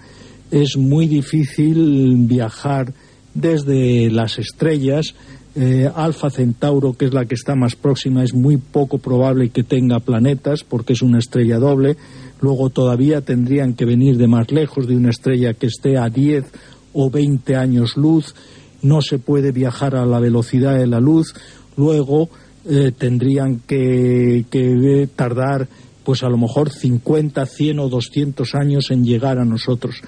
[0.51, 2.93] es muy difícil viajar
[3.33, 5.13] desde las estrellas
[5.57, 9.63] eh, Alfa Centauro, que es la que está más próxima, es muy poco probable que
[9.63, 11.95] tenga planetas porque es una estrella doble.
[12.41, 16.43] Luego todavía tendrían que venir de más lejos, de una estrella que esté a 10
[16.91, 18.35] o 20 años luz.
[18.81, 21.33] No se puede viajar a la velocidad de la luz.
[21.77, 22.29] Luego
[22.69, 25.69] eh, tendrían que, que tardar,
[26.03, 30.01] pues a lo mejor 50, 100 o 200 años en llegar a nosotros.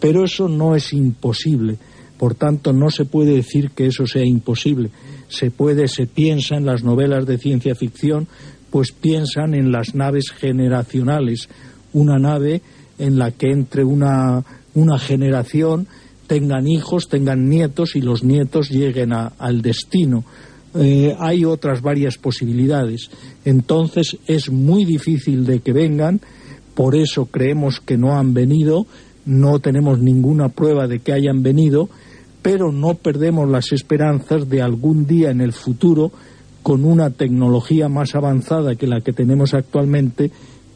[0.00, 1.78] Pero eso no es imposible
[2.18, 4.90] por tanto, no se puede decir que eso sea imposible.
[5.28, 8.26] Se puede, se piensa en las novelas de ciencia ficción,
[8.70, 11.48] pues piensan en las naves generacionales,
[11.92, 12.60] una nave
[12.98, 15.86] en la que entre una, una generación
[16.26, 20.24] tengan hijos, tengan nietos y los nietos lleguen al destino.
[20.74, 23.10] Eh, hay otras varias posibilidades.
[23.44, 26.20] Entonces es muy difícil de que vengan,
[26.74, 28.86] por eso creemos que no han venido,
[29.24, 31.88] no tenemos ninguna prueba de que hayan venido
[32.50, 36.10] pero no perdemos las esperanzas de algún día en el futuro,
[36.62, 40.30] con una tecnología más avanzada que la que tenemos actualmente,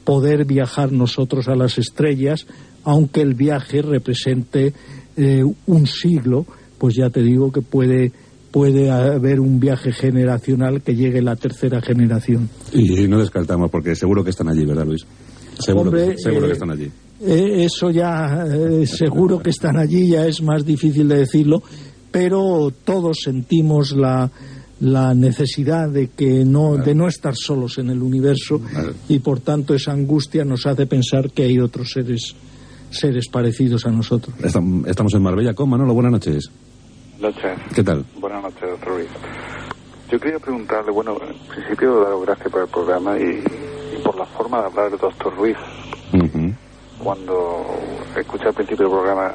[0.05, 2.47] poder viajar nosotros a las estrellas,
[2.85, 4.75] aunque el viaje represente
[5.17, 6.45] eh, un siglo,
[6.77, 8.13] pues ya te digo que puede
[8.51, 12.51] puede haber un viaje generacional que llegue la tercera generación.
[12.75, 15.07] Y no descartamos, porque seguro que están allí, ¿verdad, Luis?
[15.59, 16.91] Seguro, que eh, están allí.
[17.25, 21.63] Eh, eso ya eh, seguro que están allí, ya es más difícil de decirlo,
[22.11, 24.29] pero todos sentimos la,
[24.81, 28.61] la necesidad de que no de no estar solos en el universo
[29.09, 32.35] y por tanto esa angustia nos hace pensar que hay otros seres
[32.91, 34.35] seres parecidos a nosotros.
[34.43, 36.51] Estamos en Marbella con Manolo, buenas noches.
[37.21, 37.57] Noches.
[37.73, 38.05] ¿Qué tal?
[38.21, 39.09] Buenas noches, doctor Ruiz.
[40.11, 43.43] Yo quería preguntarle, bueno, en principio daros gracias por el programa y,
[44.03, 45.57] por la forma de hablar del doctor Ruiz
[47.03, 47.65] cuando
[48.17, 49.35] escuché al principio del programa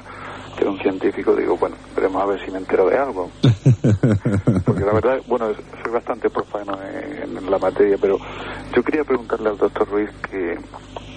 [0.59, 3.29] era un científico, digo, bueno, veremos a ver si me entero de algo.
[4.65, 8.17] Porque la verdad, bueno, soy bastante profano en, en la materia, pero
[8.75, 10.57] yo quería preguntarle al doctor Ruiz que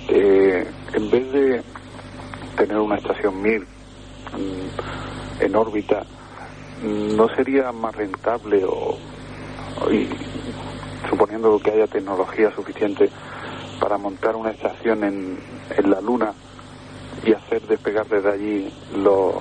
[0.08, 1.62] eh, en vez de
[2.56, 6.04] tener una estación MIR mm, en órbita,
[6.82, 8.98] mm, ¿no sería más rentable o,
[9.90, 10.08] y,
[11.08, 13.08] suponiendo que haya tecnología suficiente
[13.80, 15.38] para montar una estación en,
[15.76, 16.32] en la Luna
[17.26, 19.34] y hacer despegar desde allí los,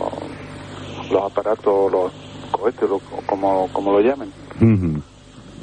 [1.11, 2.11] los aparatos, los
[2.51, 4.29] cohetes, lo- como, como lo llamen?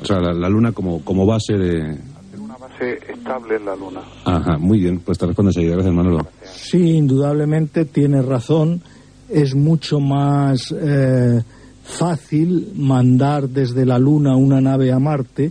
[0.03, 1.81] O sea, la, la luna como, como base de...
[1.93, 4.01] Hacer una base estable en la Luna.
[4.25, 5.73] Ajá, muy bien, pues te respondo enseguida.
[5.73, 6.27] Gracias, Manolo.
[6.45, 8.83] Sí, indudablemente tiene razón.
[9.29, 11.43] Es mucho más eh,
[11.83, 15.51] fácil mandar desde la Luna una nave a Marte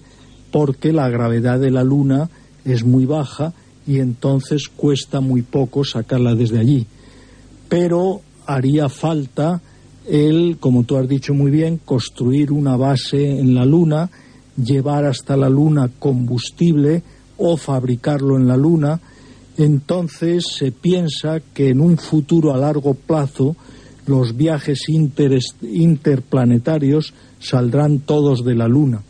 [0.51, 2.29] porque la gravedad de la Luna
[2.65, 3.53] es muy baja
[3.87, 6.85] y entonces cuesta muy poco sacarla desde allí.
[7.69, 9.61] Pero haría falta
[10.07, 14.09] el, como tú has dicho muy bien, construir una base en la Luna,
[14.57, 17.03] llevar hasta la Luna combustible
[17.37, 18.99] o fabricarlo en la Luna.
[19.57, 23.55] Entonces se piensa que en un futuro a largo plazo
[24.05, 24.79] los viajes
[25.61, 29.01] interplanetarios saldrán todos de la Luna,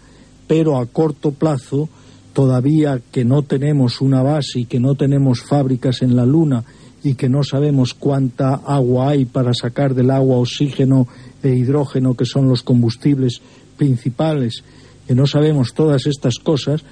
[0.48, 1.90] pero a corto plazo,
[2.36, 6.66] todavía que no tenemos una base y que no tenemos fábricas en la Luna
[7.02, 11.08] y que no sabemos cuánta agua hay para sacar del agua oxígeno
[11.42, 13.40] e hidrógeno, que son los combustibles
[13.78, 14.66] principales,
[15.08, 16.84] que no sabemos todas estas cosas,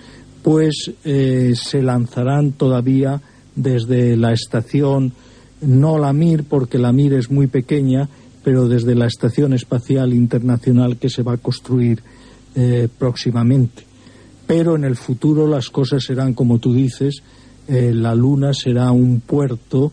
[0.43, 3.21] pues eh, se lanzarán todavía
[3.53, 5.11] desde la estación,
[5.59, 8.07] no la Mir, porque la Mir es muy pequeña,
[8.45, 12.01] pero desde la Estación Espacial Internacional que se va a construir
[12.55, 13.92] eh, próximamente.
[14.45, 17.23] Pero en el futuro las cosas serán como tú dices,
[17.67, 19.91] eh, la Luna será un puerto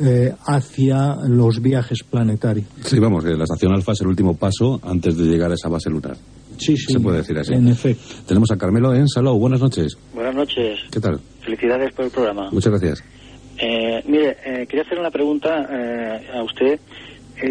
[0.00, 2.66] eh, hacia los viajes planetarios.
[2.82, 5.68] Sí, vamos, que la estación Alfa es el último paso antes de llegar a esa
[5.68, 6.16] base lunar.
[6.58, 6.92] Sí, sí.
[6.92, 7.54] Se puede decir así.
[7.54, 8.02] En efecto.
[8.26, 9.38] Tenemos a Carmelo en Salou.
[9.38, 9.96] Buenas noches.
[10.14, 10.80] Buenas noches.
[10.90, 11.20] ¿Qué tal?
[11.40, 12.50] Felicidades por el programa.
[12.50, 13.04] Muchas gracias.
[13.58, 16.80] Eh, mire, eh, quería hacer una pregunta eh, a usted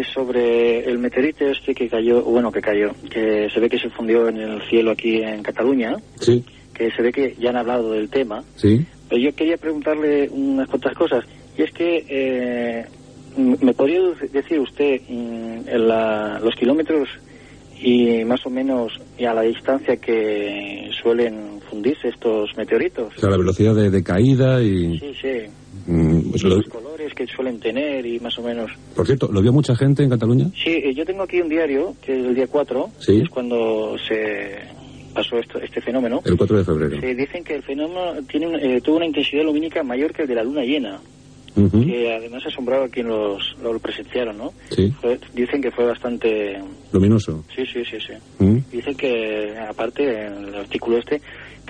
[0.00, 3.90] es sobre el meteorito este que cayó, bueno, que cayó, que se ve que se
[3.90, 7.92] fundió en el cielo aquí en Cataluña, Sí, que se ve que ya han hablado
[7.92, 8.84] del tema, sí.
[9.08, 11.24] pero yo quería preguntarle unas cuantas cosas.
[11.56, 12.86] Y es que, eh,
[13.36, 14.00] ¿me podría
[14.32, 17.08] decir usted mm, en la- los kilómetros
[17.84, 23.12] y más o menos y a la distancia que suelen fundirse estos meteoritos?
[23.16, 24.98] O sea, la velocidad de, de caída y...
[24.98, 25.28] Sí, sí.
[25.86, 28.70] mm, pues lo- los colores que suelen tener y más o menos.
[28.94, 30.46] por cierto, ¿lo vio mucha gente en Cataluña?
[30.54, 33.20] Sí, eh, yo tengo aquí un diario que es el día 4, Sí.
[33.22, 34.58] es cuando se
[35.14, 36.20] pasó esto, este fenómeno.
[36.24, 36.96] El 4 de febrero.
[37.00, 40.28] Sí, dicen que el fenómeno tiene un- eh, tuvo una intensidad lumínica mayor que el
[40.28, 41.00] de la luna llena,
[41.54, 44.52] Ujú, que además asombraba a quien los, lo presenciaron, ¿no?
[44.70, 46.58] Sí, Fue- dicen que fue bastante...
[46.92, 47.44] luminoso.
[47.54, 48.14] Sí, sí, sí, sí.
[48.44, 51.20] Mm, Dicen que, aparte, en el artículo este,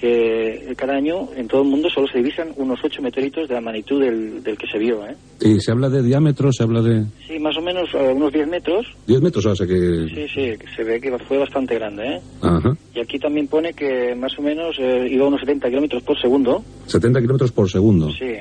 [0.03, 3.61] que cada año en todo el mundo solo se divisan unos 8 meteoritos de la
[3.61, 5.15] magnitud del, del que se vio, ¿eh?
[5.41, 8.49] Y se habla de diámetro, se habla de Sí, más o menos eh, unos 10
[8.49, 8.85] metros.
[9.07, 10.09] 10 metros, o sea que...
[10.13, 12.21] Sí, sí, se ve que fue bastante grande, ¿eh?
[12.41, 12.77] Ajá.
[12.97, 16.21] Y aquí también pone que más o menos eh, iba a unos 70 kilómetros por
[16.21, 16.65] segundo.
[16.87, 18.11] 70 kilómetros por segundo.
[18.11, 18.39] Sí.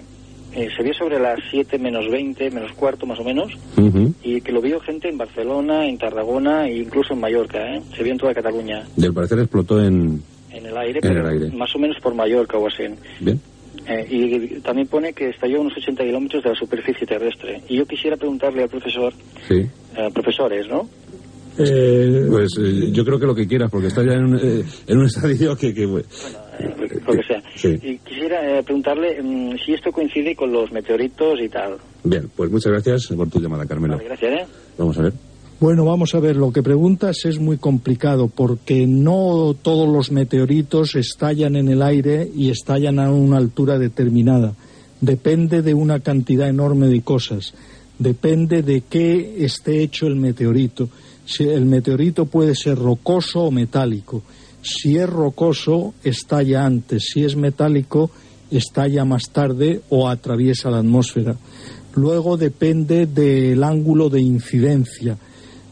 [0.54, 3.54] Eh, se vio sobre las 7 menos 20, menos cuarto más o menos.
[3.78, 4.16] Ujú.
[4.24, 7.82] Y que lo vio gente en Barcelona, en Tarragona e incluso en Mallorca, ¿eh?
[7.96, 10.24] Se vio en toda Cataluña, Y al parecer explotó en...
[10.54, 11.52] en el aire, En el pero aire.
[11.52, 12.84] más o menos por Mallorca o así.
[13.20, 13.40] Bien.
[13.88, 17.62] Eh, y también pone que estalló a unos 80 kilómetros de la superficie terrestre.
[17.68, 19.14] Y yo quisiera preguntarle al profesor,
[19.48, 19.56] Sí.
[19.98, 20.88] eh, profesores, ¿no?
[21.58, 24.64] Eh, Pues eh, yo creo que lo que quieras, porque está ya en un, eh,
[24.88, 25.74] en un estadio que...
[25.74, 26.08] que bueno,
[27.08, 27.42] lo que sea.
[27.56, 27.78] Sí.
[27.82, 31.78] Y quisiera eh, preguntarle mm, si esto coincide con los meteoritos y tal.
[32.04, 33.96] Bien, pues muchas gracias por tu llamada, Carmelo.
[33.96, 34.46] Vale, gracias, ¿eh?
[34.78, 35.14] Vamos a ver.
[35.62, 40.96] Bueno, vamos a ver, lo que preguntas es muy complicado porque no todos los meteoritos
[40.96, 44.56] estallan en el aire y estallan a una altura determinada.
[45.02, 47.54] Depende de una cantidad enorme de cosas.
[48.00, 50.90] Depende de qué esté hecho el meteorito.
[51.26, 54.24] Si el meteorito puede ser rocoso o metálico.
[54.64, 57.12] Si es rocoso, estalla antes.
[57.14, 58.10] Si es metálico,
[58.50, 61.36] estalla más tarde o atraviesa la atmósfera.
[61.94, 65.20] Luego depende del ángulo de incidencia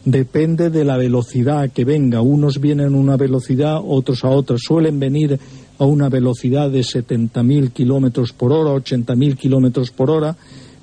[0.06, 2.22] depende de la velocidad que venga.
[2.22, 4.58] Unos vienen a una velocidad, otros a otra.
[4.58, 5.40] Suelen venir
[5.78, 10.36] a una velocidad de 70.000 kilómetros por hora, 80.000 kilómetros por hora,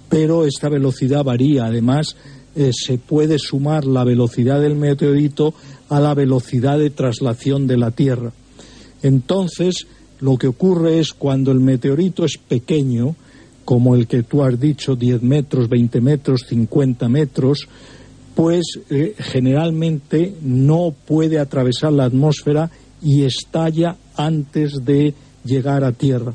[0.08, 1.66] pero esta velocidad varía.
[1.66, 2.16] Además,
[2.54, 5.54] eh, se puede sumar la velocidad del meteorito
[5.88, 8.32] a la velocidad de traslación de la Tierra.
[9.02, 9.86] Entonces,
[10.20, 13.14] lo que ocurre es cuando el meteorito es pequeño,
[13.64, 17.68] como el que tú has dicho, 10 metros, 20 metros, 50 metros,
[18.36, 22.70] pues eh, generalmente no puede atravesar la atmósfera
[23.02, 26.34] y estalla antes de llegar a Tierra.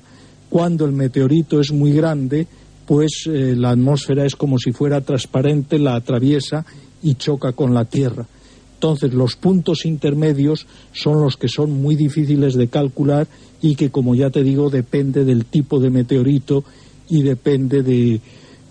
[0.50, 2.48] Cuando el meteorito es muy grande,
[2.88, 6.66] pues eh, la atmósfera es como si fuera transparente, la atraviesa
[7.04, 8.26] y choca con la Tierra.
[8.74, 13.28] Entonces, los puntos intermedios son los que son muy difíciles de calcular
[13.62, 16.64] y que, como ya te digo, depende del tipo de meteorito
[17.08, 18.22] y depende de,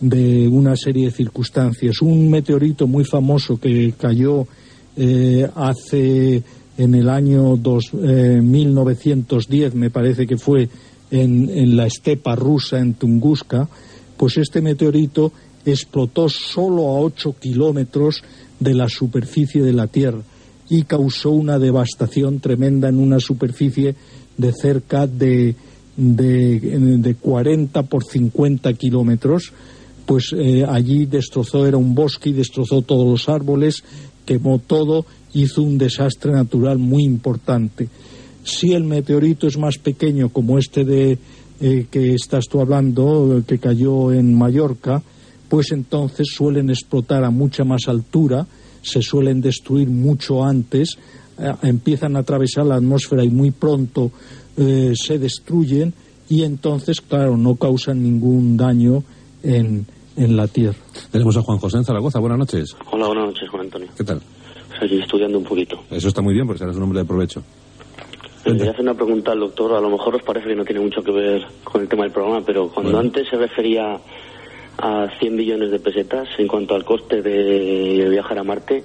[0.00, 2.00] una serie de circunstancias.
[2.02, 4.46] Un meteorito muy famoso que cayó
[4.96, 6.42] eh, hace
[6.78, 10.68] en el año dos, 1910, eh, me parece que fue
[11.10, 13.68] en, en la estepa rusa, en Tunguska,
[14.16, 15.32] pues este meteorito
[15.64, 18.22] explotó solo a 8 kilómetros
[18.58, 20.22] de la superficie de la Tierra
[20.68, 23.96] y causó una devastación tremenda en una superficie
[24.36, 25.56] de cerca de,
[25.96, 29.52] de, 40 por 50 kilómetros.
[30.10, 33.84] Pues eh, allí destrozó, era un bosque y destrozó todos los árboles,
[34.26, 37.88] quemó todo, hizo un desastre natural muy importante.
[38.42, 41.16] Si el meteorito es más pequeño, como este de
[41.60, 45.00] eh, que estás tú hablando, que cayó en Mallorca,
[45.48, 48.48] pues entonces suelen explotar a mucha más altura,
[48.82, 50.98] se suelen destruir mucho antes,
[51.38, 54.10] eh, empiezan a atravesar la atmósfera y muy pronto
[54.56, 55.94] eh, se destruyen
[56.28, 59.04] y entonces, claro, no causan ningún daño
[59.44, 59.86] en,
[60.16, 60.78] en la Tierra.
[61.10, 62.18] Tenemos a Juan José en Zaragoza.
[62.18, 62.76] Buenas noches.
[62.90, 63.88] Hola, buenas noches, Juan Antonio.
[63.96, 64.20] ¿Qué tal?
[64.72, 65.82] Estoy estudiando un poquito.
[65.90, 67.42] Eso está muy bien, porque serás un hombre de provecho.
[68.44, 69.74] Le voy a hacer una pregunta al doctor.
[69.74, 72.12] A lo mejor os parece que no tiene mucho que ver con el tema del
[72.12, 74.00] programa, pero cuando antes se refería
[74.78, 78.82] a 100 billones de pesetas en cuanto al coste de viajar a Marte.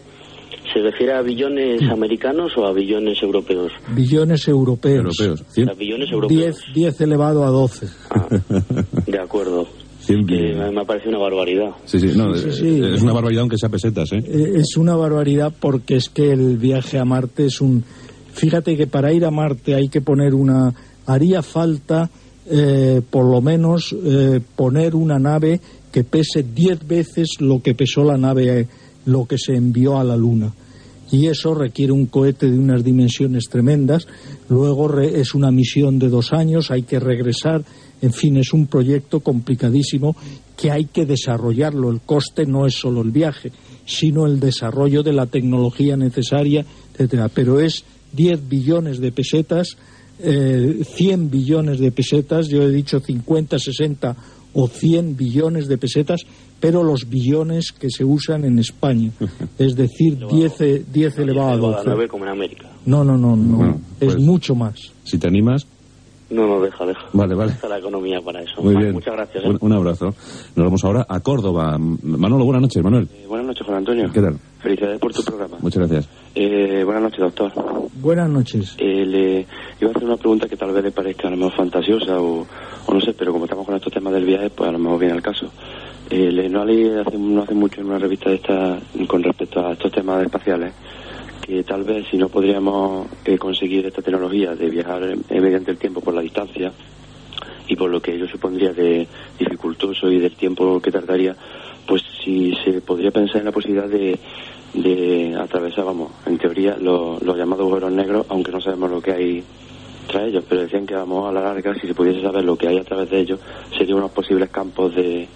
[0.73, 3.71] ¿Se refiere a billones americanos o a billones europeos?
[3.89, 5.17] Billones europeos.
[5.19, 5.77] europeos.
[5.77, 6.63] billones europeos.
[6.73, 7.87] 10, elevado a 12.
[8.09, 8.27] Ah,
[9.05, 9.67] de acuerdo.
[10.13, 11.71] Me, ha parecido una barbaridad.
[11.85, 14.23] Sí, sí, no, es una barbaridad aunque sea pesetas, ¿eh?
[14.25, 14.53] ¿eh?
[14.55, 17.83] Es una barbaridad porque es que el viaje a Marte es un...
[18.33, 20.73] Fíjate que para ir a Marte hay que poner una...
[21.07, 22.09] Haría falta,
[22.49, 25.59] eh, por lo menos, eh, poner una nave
[25.91, 28.67] que pese diez veces lo que pesó la nave,
[29.05, 30.51] lo que se envió a la Luna.
[31.11, 34.07] Y eso requiere un cohete de unas dimensiones tremendas.
[34.49, 37.63] Luego es una misión de dos años, hay que regresar.
[38.01, 40.15] En fin, es un proyecto complicadísimo
[40.57, 41.89] que hay que desarrollarlo.
[41.89, 43.51] El coste no es solo el viaje,
[43.85, 47.29] sino el desarrollo de la tecnología necesaria, etcétera.
[47.29, 47.83] Pero es
[48.13, 49.77] 10 billones de pesetas,
[50.19, 54.15] eh, 100 billones de pesetas, yo he dicho 50, 60
[54.53, 56.21] o 100 billones de pesetas,
[56.59, 59.11] pero los billones que se usan en España,
[59.59, 62.07] es decir, 10, 10 elevado a 12.
[62.07, 62.71] como en América.
[62.85, 64.79] No, no, no, no, es pues, mucho más.
[65.03, 65.67] Si te animas.
[66.29, 67.05] No, no, deja, deja.
[67.13, 67.51] Vale, vale.
[67.51, 68.61] Está la economía para eso.
[68.61, 68.93] Muy bien.
[68.93, 69.43] Muchas gracias.
[69.45, 69.57] ¿eh?
[69.59, 70.05] Un, abrazo.
[70.55, 71.77] Nos vamos ahora a Córdoba.
[71.77, 73.07] Manolo, buenas noches, Manuel.
[73.13, 74.11] Eh, buenas noches, Juan Antonio.
[74.11, 74.39] ¿Qué tal?
[74.59, 75.57] Felicidades por tu programa.
[75.61, 76.09] Muchas gracias.
[76.33, 77.51] Eh, buenas noches, doctor.
[77.93, 78.75] Buenas noches.
[78.79, 79.45] Eh, le
[79.79, 82.47] iba a hacer una pregunta que tal vez le parezca a lo mejor fantasiosa o,
[82.91, 85.13] no sé, pero como estamos con estos temas del viaje, pues a lo mejor viene
[85.13, 85.51] al caso.
[86.09, 89.73] Eh, le, no, hace, no hace mucho en una revista de esta con respecto a
[89.73, 90.73] estos temas espaciales
[91.45, 96.01] que tal vez si no podríamos eh, conseguir esta tecnología de viajar mediante el tiempo
[96.01, 96.71] por la distancia
[97.67, 101.35] y por lo que ello supondría de dificultoso y del tiempo que tardaría,
[101.85, 104.17] pues si se podría pensar en la posibilidad de
[104.73, 109.43] de atravesar, vamos, en teoría, los, llamados agujeros negros, aunque no sabemos lo que hay
[110.07, 112.67] tras ellos, pero decían que vamos a la larga, si se pudiese saber lo que
[112.67, 113.39] hay a través de ellos,
[113.77, 115.27] serían unos posibles campos de,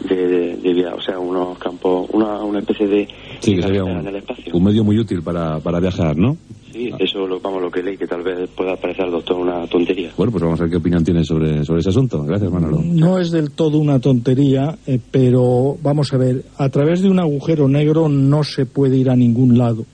[0.00, 3.08] de, vida, o sea, unos campos, una, una especie de...
[3.40, 4.06] Sí, que sería un,
[4.52, 6.36] un medio muy útil para, para viajar, ¿no?
[6.72, 9.66] Sí, eso lo, vamos, lo que leí, que tal vez pueda parecer al doctor una
[9.66, 10.12] tontería.
[10.16, 12.22] Bueno, pues vamos a ver qué opinión tiene sobre, sobre ese asunto.
[12.24, 12.80] Gracias, Manolo.
[12.84, 17.18] No es del todo una tontería, eh, pero vamos a ver, a través de un
[17.18, 19.86] agujero negro no se puede ir a ningún lado,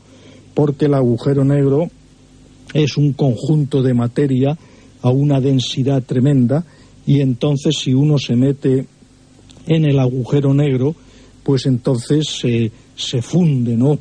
[0.55, 1.88] porque el agujero negro
[2.74, 4.59] es un conjunto de materia
[5.00, 6.64] a una densidad tremenda
[7.07, 8.86] y entonces si uno se mete
[9.67, 10.95] en el agujero negro,
[11.43, 13.99] pues entonces se, se funde, ¿no?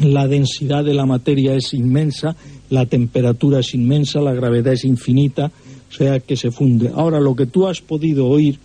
[0.00, 2.36] la densidad de la materia es inmensa,
[2.70, 5.52] la temperatura es inmensa, la gravedad es infinita,
[5.88, 6.90] o sea que se funde.
[6.94, 8.58] Ahora, lo que tú has podido oír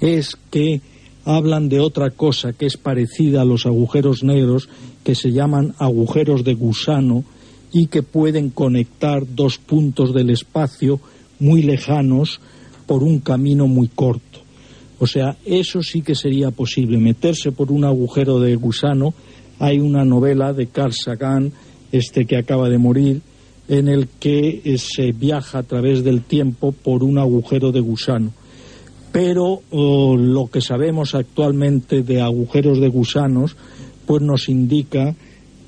[0.00, 0.80] es que
[1.24, 4.68] hablan de otra cosa que es parecida a los agujeros negros,
[5.02, 7.24] que se llaman agujeros de gusano
[7.72, 11.00] y que pueden conectar dos puntos del espacio
[11.38, 12.40] muy lejanos
[12.86, 14.33] por un camino muy corto.
[14.98, 19.14] O sea, eso sí que sería posible, meterse por un agujero de gusano
[19.58, 21.52] hay una novela de Carl Sagan,
[21.92, 23.22] este que acaba de morir,
[23.68, 28.32] en el que eh, se viaja a través del tiempo por un agujero de gusano.
[29.12, 33.56] pero lo que sabemos actualmente de agujeros de gusanos
[34.06, 35.14] pues nos indica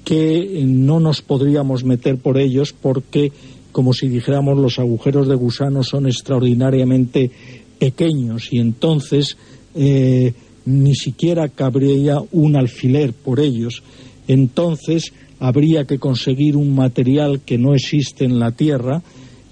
[0.04, 3.30] que no nos podríamos meter por ellos porque
[3.70, 7.30] como si dijéramos los agujeros de gusano son extraordinariamente
[7.78, 9.36] pequeños y entonces
[9.74, 10.32] eh,
[10.64, 13.82] ni siquiera cabría un alfiler por ellos.
[14.26, 19.02] Entonces habría que conseguir un material que no existe en la Tierra,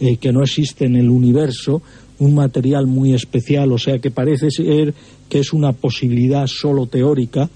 [0.00, 1.82] eh, que no existe en el universo,
[2.18, 4.94] un material muy especial, o sea que parece ser
[5.28, 7.48] que es una posibilidad solo teórica.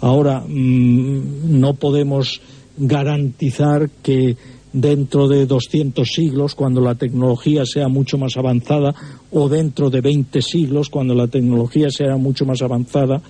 [0.00, 2.40] Ahora mm, no podemos
[2.76, 4.36] garantizar que
[4.74, 8.92] dentro de 200 siglos, cuando la tecnología sea mucho más avanzada,
[9.30, 13.22] o dentro de 20 siglos, cuando la tecnología sea mucho más avanzada,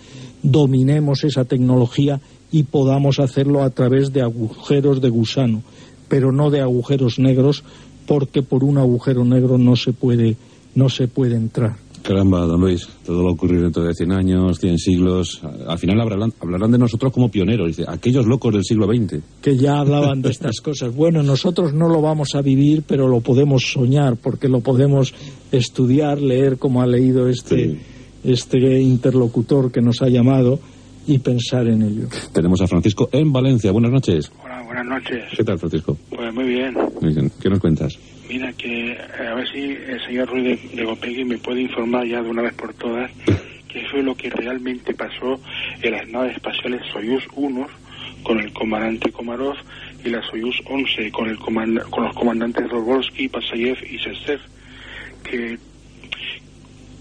[0.43, 2.19] dominemos esa tecnología
[2.51, 5.63] y podamos hacerlo a través de agujeros de gusano,
[6.09, 7.63] pero no de agujeros negros,
[8.07, 10.37] porque por un agujero negro no se puede,
[10.75, 11.84] no se puede entrar.
[12.05, 15.41] Caramba, don Luis, todo va a ocurrir dentro de 100 años, 100 siglos.
[15.67, 19.23] Al final hablarán, hablarán de nosotros como pioneros, dice, aquellos locos del siglo XX.
[19.41, 20.95] Que ya hablaban de estas cosas.
[20.95, 25.15] Bueno, nosotros no lo vamos a vivir, pero lo podemos soñar, porque lo podemos
[25.51, 27.79] estudiar, leer como ha leído este,
[28.23, 30.59] este interlocutor que nos ha llamado
[31.07, 32.09] y pensar en ello.
[32.35, 33.73] Tenemos a Francisco en Valencia.
[33.73, 34.31] Buenas noches.
[34.45, 35.25] Hola, buenas noches.
[35.35, 35.97] ¿Qué tal, Francisco?
[36.11, 36.75] Pues muy bien.
[37.01, 37.33] Muy bien.
[37.41, 37.99] ¿Qué nos cuentas?
[38.29, 38.99] Mira, que eh,
[39.29, 42.55] a ver si el señor Ruiz de, de me puede informar ya de una vez
[42.55, 43.11] por todas
[43.69, 45.41] qué fue lo que realmente pasó
[45.83, 47.67] en las naves espaciales Soyuz 1
[48.23, 49.57] con el comandante Komarov
[50.05, 54.41] y la Soyuz 11 con, el con los comandantes Robolsky, Pasayev y Sestev,
[55.23, 55.59] que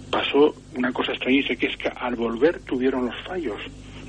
[0.09, 3.57] pasó una cosa extrañísima, que es que al volver tuvieron los fallos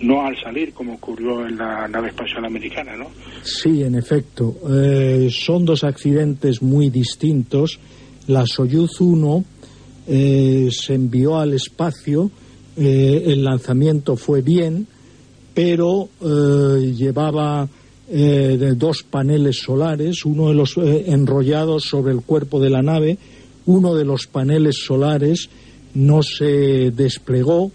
[0.03, 3.07] no al salir como ocurrió en la nave espacial americana, ¿no?
[3.43, 4.57] Sí, en efecto.
[4.71, 7.79] Eh, son dos accidentes muy distintos.
[8.27, 9.45] La Soyuz 1
[10.09, 12.31] eh, se envió al espacio,
[12.77, 14.87] eh, el lanzamiento fue bien,
[15.55, 17.69] pero llevaba
[18.77, 23.19] dos paneles solares, uno de los enrollados sobre el cuerpo de la nave,
[23.67, 25.49] uno de los paneles solares
[25.95, 27.71] no se desplegó,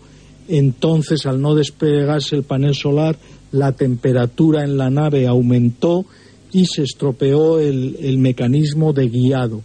[0.49, 3.17] entonces al no desplegarse el panel solar,
[3.51, 6.05] la temperatura en la nave aumentó
[6.51, 9.61] y se estropeó el, mecanismo de guiado.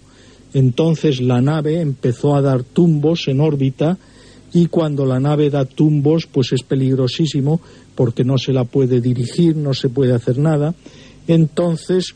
[0.52, 3.98] Entonces la nave empezó a dar tumbos en órbita
[4.52, 7.60] y cuando la nave da tumbos pues es peligrosísimo
[7.94, 10.74] porque no se la puede dirigir, no se puede hacer nada.
[11.26, 12.14] Entonces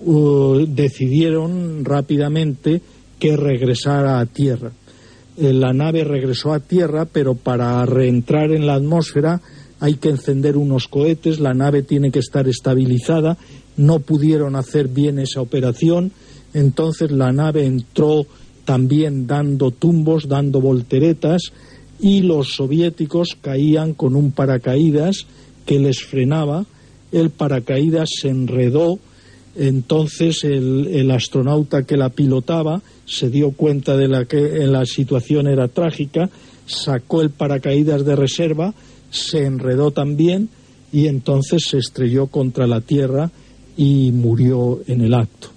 [0.00, 2.82] uh, decidieron rápidamente
[3.18, 4.72] que regresara a tierra.
[5.40, 9.40] Eh, la nave regresó a tierra, pero para reentrar en la atmósfera
[9.78, 13.38] hay que encender unos cohetes, la nave tiene que estar estabilizada,
[13.76, 16.10] no pudieron hacer bien esa operación,
[16.54, 18.26] entonces la nave entró
[18.64, 21.52] también dando tumbos, dando volteretas,
[22.00, 25.26] y los soviéticos caían con un paracaídas
[25.64, 26.66] que les frenaba,
[27.12, 28.98] el paracaídas se enredó,
[29.58, 35.68] entonces el astronauta que la pilotaba se dio cuenta de la que la situación era
[35.68, 36.30] trágica,
[36.66, 38.74] sacó el paracaídas de reserva,
[39.10, 40.48] se enredó también
[40.92, 43.30] y entonces se estrelló contra la Tierra
[43.76, 45.48] y murió en el acto.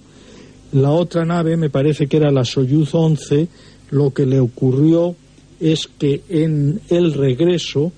[0.72, 3.48] La otra nave, me parece que era la Soyuz 11,
[3.90, 5.14] lo que le ocurrió
[5.60, 7.92] es que en el regreso,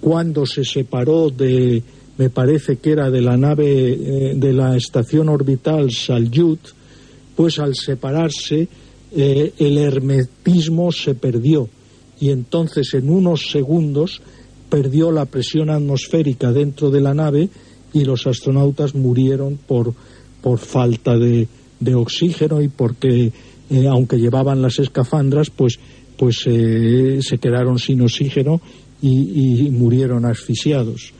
[0.00, 1.82] cuando se separó de,
[2.18, 6.60] me parece que era de la nave eh, de la estación orbital Salyut,
[7.34, 8.68] pues al separarse
[9.12, 11.68] eh, el hermetismo se perdió
[12.18, 14.22] y entonces en unos segundos
[14.70, 17.48] perdió la presión atmosférica dentro de la nave
[17.92, 19.94] y los astronautas murieron por,
[20.42, 21.46] por falta de,
[21.78, 23.32] de oxígeno y porque
[23.68, 25.78] eh, aunque llevaban las escafandras pues
[26.16, 28.60] pues eh, se quedaron sin oxígeno
[29.02, 31.12] y, murieron asfixiados.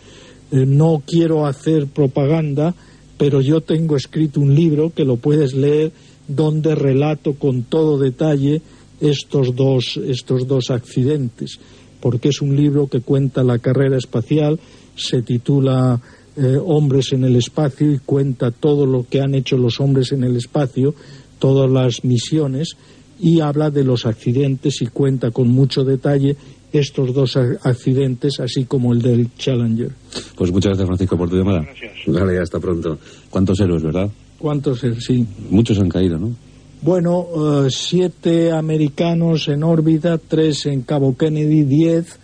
[0.51, 2.75] No quiero hacer propaganda,
[3.19, 5.93] pero yo tengo escrito un libro que lo puedes leer
[6.29, 8.61] donde relato con todo detalle
[9.01, 11.59] estos dos, estos dos accidentes,
[12.01, 14.59] porque es un libro que cuenta la carrera espacial,
[14.97, 16.01] se titula
[16.37, 20.25] eh, Hombres en el espacio y cuenta todo lo que han hecho los hombres en
[20.25, 20.95] el espacio,
[21.39, 22.77] todas las misiones,
[23.19, 26.37] y habla de los accidentes y cuenta con mucho detalle
[26.73, 29.91] estos dos accidentes, así como el del Challenger.
[30.37, 31.67] Pues muchas gracias, Francisco, por tu llamada.
[32.07, 32.43] Gracias.
[32.43, 32.99] hasta pronto.
[33.31, 34.11] ¿Cuántos héroes, verdad?
[34.39, 34.81] ¿Cuántos?
[35.01, 35.27] Sí.
[35.51, 36.35] Muchos han caído, ¿no?
[36.83, 37.27] Bueno,
[37.65, 42.19] eh, siete americanos en órbita, tres en Cabo Kennedy, diez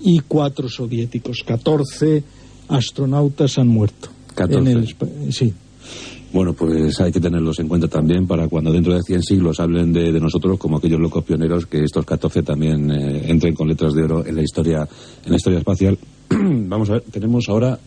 [0.00, 1.44] y cuatro soviéticos.
[1.46, 2.22] Catorce
[2.68, 4.08] astronautas han muerto.
[4.34, 4.96] ¿Catorce?
[5.30, 5.54] sí.
[6.32, 9.92] Bueno, pues hay que tenerlos en cuenta también para cuando dentro de 100 siglos hablen
[9.92, 14.04] de, nosotros como aquellos locos pioneros, que estos 14 también eh, entren con letras de
[14.04, 14.88] oro en la historia,
[15.24, 15.98] en la historia espacial.
[16.30, 17.78] Vamos a ver, tenemos ahora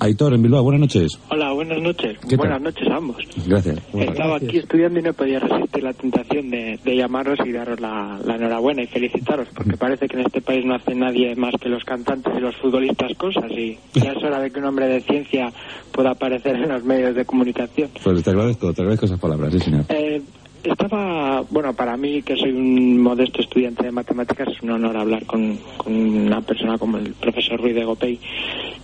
[0.00, 1.18] Aitor, en Bilbao, buenas noches.
[1.30, 2.18] Hola, buenas noches.
[2.36, 3.16] Buenas noches a ambos.
[3.46, 3.78] Gracias.
[3.94, 8.82] Estaba aquí estudiando y no podía resistir la tentación de, llamaros y daros la, enhorabuena
[8.82, 12.32] y felicitaros, porque parece que en este país no hace nadie más que los cantantes
[12.36, 15.52] y los futbolistas cosas, y ya es hora de que un hombre de ciencia
[15.92, 17.90] pueda aparecer en los medios de comunicación.
[18.02, 19.84] Pues te agradezco, te agradezco esas palabras, sí, señor.
[19.88, 20.22] Eh,
[20.64, 25.24] estaba, bueno, para mí, que soy un modesto estudiante de matemáticas, es un honor hablar
[25.26, 28.20] con, una persona como el profesor Ruiz de Gopey.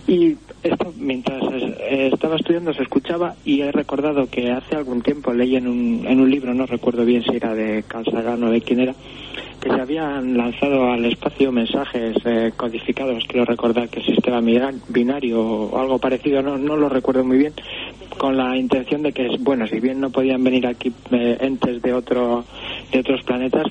[0.07, 1.41] Y esto, mientras
[1.89, 6.19] estaba estudiando, se escuchaba y he recordado que hace algún tiempo leí en un, en
[6.19, 8.95] un libro, no recuerdo bien si era de Carl Sagan o de quién era,
[9.61, 15.39] que se habían lanzado al espacio mensajes eh, codificados, quiero recordar que el sistema binario
[15.39, 17.53] o algo parecido, no, no lo recuerdo muy bien,
[18.17, 21.93] con la intención de que, bueno, si bien no podían venir aquí eh, entes de,
[21.93, 22.43] otro,
[22.91, 23.67] de otros planetas,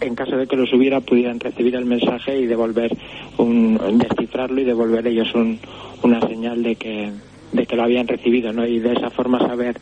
[0.00, 2.96] en caso de que los hubiera, pudieran recibir el mensaje y devolver,
[3.36, 5.58] un, descifrarlo y devolver ellos un,
[6.02, 7.12] una señal de que,
[7.52, 8.66] de que lo habían recibido, ¿no?
[8.66, 9.78] Y de esa forma saber,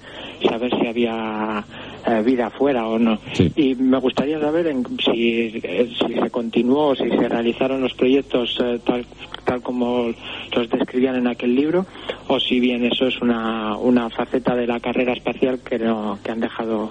[0.49, 1.65] saber si había
[2.07, 3.19] eh, vida afuera o no.
[3.55, 8.59] Y me gustaría saber en, si, eh, si se continuó, si se realizaron los proyectos
[8.85, 9.07] tal,
[9.45, 10.13] tal como
[10.55, 11.87] los describían en aquel libro,
[12.29, 16.31] o si bien eso es una, una faceta de la carrera espacial que, no, que
[16.31, 16.91] han dejado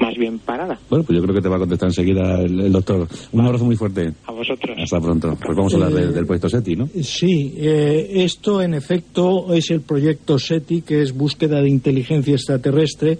[0.00, 0.78] más bien parada.
[0.88, 3.08] Bueno, pues yo creo que te va a contestar enseguida el, doctor.
[3.32, 4.12] Un abrazo muy fuerte.
[4.26, 4.76] A vosotros.
[4.80, 5.36] Hasta pronto.
[5.44, 6.88] Pues vamos a hablar del proyecto SETI, ¿no?
[7.02, 13.18] Sí, eh, esto en efecto es el proyecto SETI, que es búsqueda de inteligencia extraterrestre.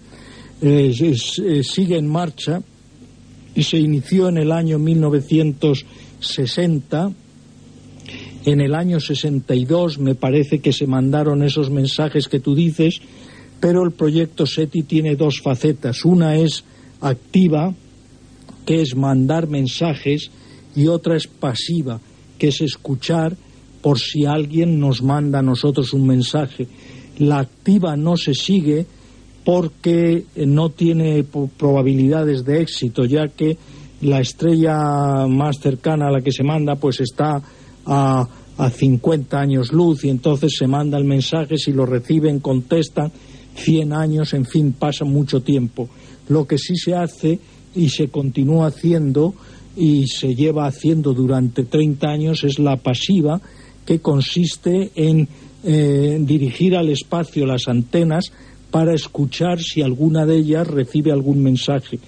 [0.60, 0.92] Eh,
[1.62, 2.62] sigue en marcha
[3.54, 7.12] y se inició en el año 1960
[8.46, 13.00] en el año 62 me parece que se mandaron esos mensajes que tú dices,
[13.60, 16.04] pero el proyecto SETI tiene dos facetas.
[16.04, 16.64] Una es
[17.00, 17.74] activa,
[18.64, 20.30] que es mandar mensajes,
[20.74, 22.00] y otra es pasiva,
[22.38, 23.36] que es escuchar
[23.80, 26.66] por si alguien nos manda a nosotros un mensaje.
[27.18, 28.84] La activa no se sigue
[29.44, 33.56] porque no tiene probabilidades de éxito, ya que
[34.02, 37.40] la estrella más cercana a la que se manda pues está
[37.86, 38.28] a,
[38.58, 43.12] a 50 años luz y entonces se manda el mensaje, si lo reciben, contestan,
[43.56, 45.88] 100 años, en fin, pasa mucho tiempo.
[46.28, 47.38] Lo que sí se hace
[47.74, 49.34] y se continúa haciendo
[49.76, 53.40] y se lleva haciendo durante 30 años es la pasiva,
[53.84, 55.28] que consiste en
[55.62, 58.32] eh, dirigir al espacio las antenas
[58.70, 61.98] para escuchar si alguna de ellas recibe algún mensaje.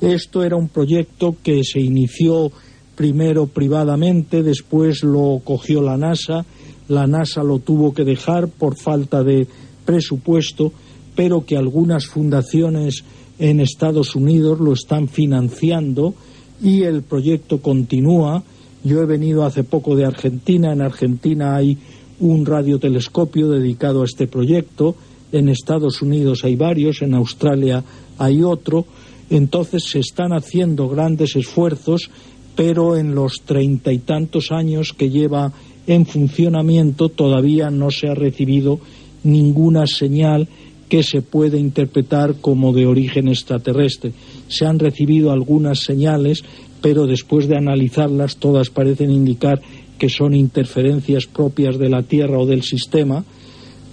[0.00, 2.52] Esto era un proyecto que se inició
[2.94, 6.44] primero privadamente, después lo cogió la NASA,
[6.88, 9.46] la NASA lo tuvo que dejar por falta de
[9.84, 10.72] presupuesto,
[11.14, 13.04] pero que algunas fundaciones
[13.38, 16.14] en Estados Unidos lo están financiando
[16.62, 18.42] y el proyecto continúa.
[18.84, 21.78] Yo he venido hace poco de Argentina, en Argentina hay
[22.20, 24.94] un radiotelescopio dedicado a este proyecto,
[25.32, 27.82] en Estados Unidos hay varios, en Australia
[28.18, 28.84] hay otro,
[29.30, 32.10] entonces se están haciendo grandes esfuerzos
[32.56, 35.52] pero en los treinta y tantos años que lleva
[35.86, 38.78] en funcionamiento todavía no se ha recibido
[39.22, 40.48] ninguna señal
[40.88, 44.12] que se pueda interpretar como de origen extraterrestre.
[44.48, 46.44] Se han recibido algunas señales,
[46.80, 49.60] pero después de analizarlas todas parecen indicar
[49.98, 53.24] que son interferencias propias de la Tierra o del sistema,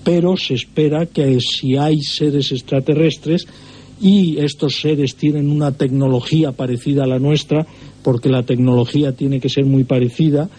[0.03, 3.47] pero se espera que si hay seres extraterrestres
[4.01, 7.67] y estos seres tienen una tecnología parecida a la nuestra,
[8.03, 10.49] porque la tecnología tiene que ser muy parecida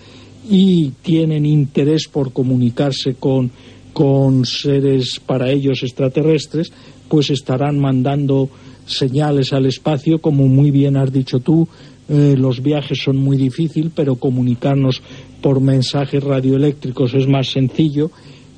[0.49, 3.51] y tienen interés por comunicarse con,
[3.93, 6.73] con seres para ellos extraterrestres,
[7.09, 8.49] pues estarán mandando
[8.87, 11.69] señales al espacio, como muy bien has dicho tú,
[12.09, 15.03] eh, los viajes son muy difíciles, pero comunicarnos
[15.41, 18.11] por mensajes radioeléctricos es más sencillo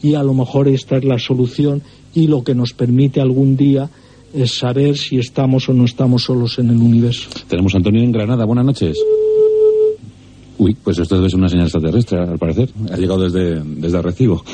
[0.02, 1.82] y a lo mejor esta es la solución
[2.14, 3.90] y lo que nos permite algún día
[4.34, 7.30] es saber si estamos o no estamos solos en el universo.
[7.48, 8.44] Tenemos a Antonio en Granada.
[8.44, 8.98] Buenas noches.
[10.58, 12.70] Uy, pues esto debe ser una señal extraterrestre, al parecer.
[12.92, 14.44] Ha llegado desde, desde Arrecibo.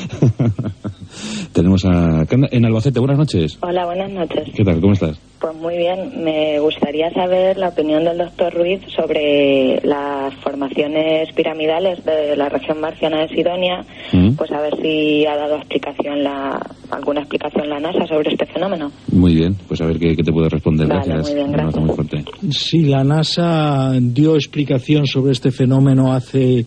[1.53, 3.01] Tenemos a en Albacete.
[3.01, 3.59] Buenas noches.
[3.61, 4.49] Hola, buenas noches.
[4.55, 4.81] ¿Qué tal?
[4.81, 5.19] ¿Cómo estás?
[5.41, 6.23] Pues muy bien.
[6.23, 12.79] Me gustaría saber la opinión del doctor Ruiz sobre las formaciones piramidales de la región
[12.79, 13.87] marciana de Sidonia.
[14.13, 14.33] Mm.
[14.33, 16.61] Pues a ver si ha dado explicación la,
[16.91, 18.93] alguna explicación la NASA sobre este fenómeno.
[19.13, 19.57] Muy bien.
[19.67, 20.87] Pues a ver qué, te puede responder.
[20.87, 21.29] gracias.
[21.29, 21.85] Muy bien, gracias.
[21.85, 22.25] Muy fuerte.
[22.51, 26.67] Sí, la NASA dio explicación sobre este fenómeno hace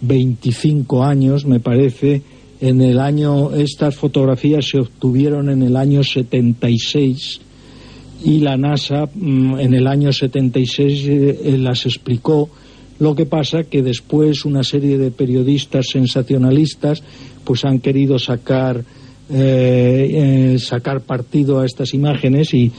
[0.00, 2.22] 25 años, me parece
[2.60, 7.40] En el año, estas fotografías se obtuvieron en el año 76
[8.24, 12.48] y la NASA mm, en el año 76 eh, eh, las explicó.
[12.98, 17.02] Lo que pasa que después una serie de periodistas sensacionalistas
[17.44, 18.82] pues han querido sacar
[19.30, 22.70] eh, sacar partido a estas imágenes y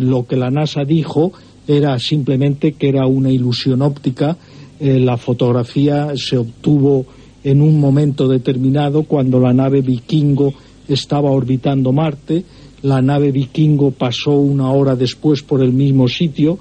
[0.00, 1.32] lo que la NASA dijo
[1.68, 4.36] era simplemente que era una ilusión óptica.
[4.80, 7.06] la fotografía se obtuvo
[7.44, 10.52] en un momento determinado cuando la nave Vikingo
[10.88, 12.44] estaba orbitando Marte
[12.82, 16.58] la nave vikingo pasó una hora después por el mismo sitio,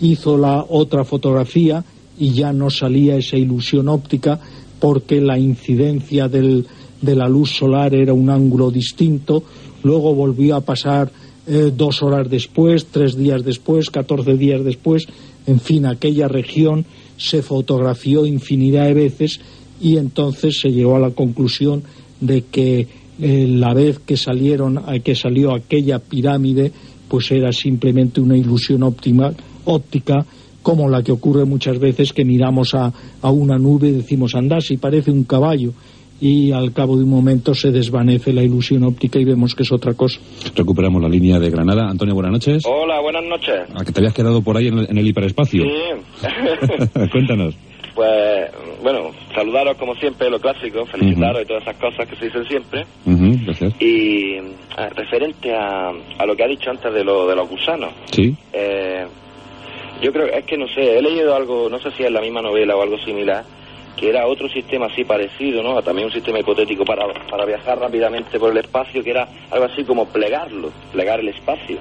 [0.00, 1.84] hizo la otra fotografía
[2.18, 4.40] y ya no salía esa ilusión óptica
[4.80, 6.66] porque la incidencia del,
[7.00, 9.42] de la luz solar era un ángulo distinto.
[9.82, 11.10] Luego volvió a pasar
[11.46, 15.06] eh, dos horas después, tres días después, catorce días después.
[15.46, 16.84] En fin, aquella región
[17.16, 19.40] se fotografió infinidad de veces
[19.80, 21.82] y entonces se llegó a la conclusión
[22.20, 22.86] de que
[23.22, 26.72] eh, la vez que salieron, eh, que salió aquella pirámide,
[27.08, 29.32] pues era simplemente una ilusión óptima,
[29.64, 30.26] óptica,
[30.60, 32.92] como la que ocurre muchas veces que miramos a,
[33.22, 35.72] a una nube y decimos, andás si parece un caballo,
[36.20, 39.70] y al cabo de un momento se desvanece la ilusión óptica y vemos que es
[39.70, 40.20] otra cosa.
[40.54, 41.88] Recuperamos la línea de Granada.
[41.88, 42.62] Antonio, buenas noches.
[42.64, 43.60] Hola, buenas noches.
[43.74, 45.62] ¿A que te habías quedado por ahí en el, en el hiperespacio?
[45.62, 46.28] Sí.
[47.12, 47.56] Cuéntanos.
[47.94, 48.50] Pues,
[48.82, 52.86] bueno, saludaros como siempre, lo clásico, felicitaros y todas esas cosas que se dicen siempre.
[53.04, 53.74] gracias.
[53.80, 54.38] Y
[54.76, 57.92] ah, referente a, a, lo que ha dicho antes de, lo, de los gusanos.
[58.10, 58.34] Sí.
[58.52, 59.06] Eh,
[60.00, 62.42] yo creo, es que no sé, he leído algo, no sé si es la misma
[62.42, 63.44] novela o algo similar,
[63.96, 65.80] que era otro sistema así parecido, ¿no?
[65.82, 69.84] También un sistema hipotético para, para viajar rápidamente por el espacio, que era algo así
[69.84, 71.78] como plegarlo, plegar el espacio.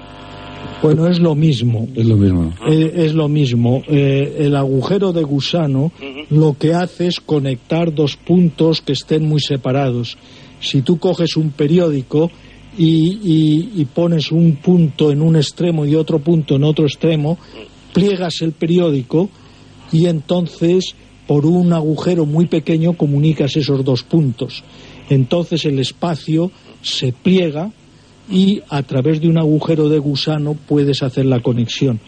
[0.81, 1.87] Bueno, es lo mismo.
[1.95, 2.53] Es lo mismo.
[2.67, 3.83] Eh, es lo mismo.
[3.87, 5.91] Eh, el agujero de gusano
[6.29, 10.17] lo que hace es conectar dos puntos que estén muy separados.
[10.59, 12.31] Si tú coges un periódico
[12.77, 17.37] y, y, pones un punto en un extremo y otro punto en otro extremo,
[17.93, 19.29] pliegas el periódico
[19.91, 20.95] y entonces
[21.27, 24.63] por un agujero muy pequeño comunicas esos dos puntos.
[25.09, 26.51] Entonces el espacio
[26.81, 27.71] se pliega
[28.31, 31.99] y a través de un agujero de gusano puedes hacer la conexión.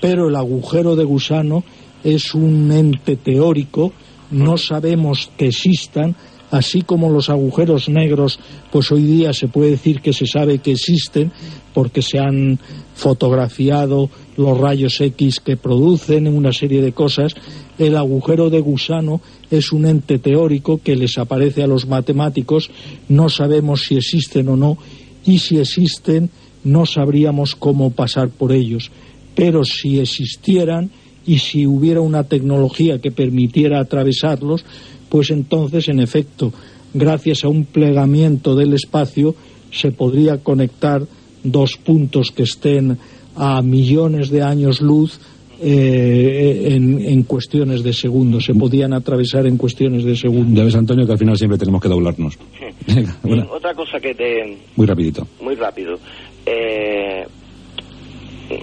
[0.00, 1.64] Pero el agujero de gusano
[2.04, 3.92] es un ente teórico,
[4.30, 6.14] no sabemos que existan,
[6.50, 8.38] así como los agujeros negros,
[8.70, 11.32] pues hoy día se puede decir que se sabe que existen
[11.74, 12.58] porque se han
[12.94, 17.34] fotografiado los rayos X que producen una serie de cosas.
[17.78, 19.20] El agujero de gusano
[19.50, 22.70] es un ente teórico que les aparece a los matemáticos,
[23.08, 24.78] no sabemos si existen o no
[25.24, 26.30] y si existen
[26.64, 28.90] no sabríamos cómo pasar por ellos.
[29.34, 30.90] Pero si existieran
[31.26, 34.64] y si hubiera una tecnología que permitiera atravesarlos,
[35.08, 36.52] pues entonces, en efecto,
[36.94, 39.34] gracias a un plegamiento del espacio,
[39.70, 41.06] se podría conectar
[41.42, 42.98] dos puntos que estén
[43.34, 45.18] a millones de años luz
[45.62, 48.44] eh, en, cuestiones de segundos.
[48.44, 50.58] Se podían atravesar en cuestiones de segundos.
[50.58, 52.38] Ya ves, Antonio, que al final siempre tenemos que doblarnos.
[53.50, 54.58] Otra cosa que te...
[54.76, 55.26] Muy rapidito.
[55.40, 55.98] Muy rápido.
[56.44, 57.26] Eh,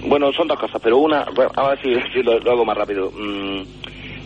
[0.06, 1.26] bueno, son dos cosas, pero una...
[1.34, 1.78] Bueno, a ver
[2.12, 3.10] si, lo, hago más rápido.
[3.10, 3.62] Mm,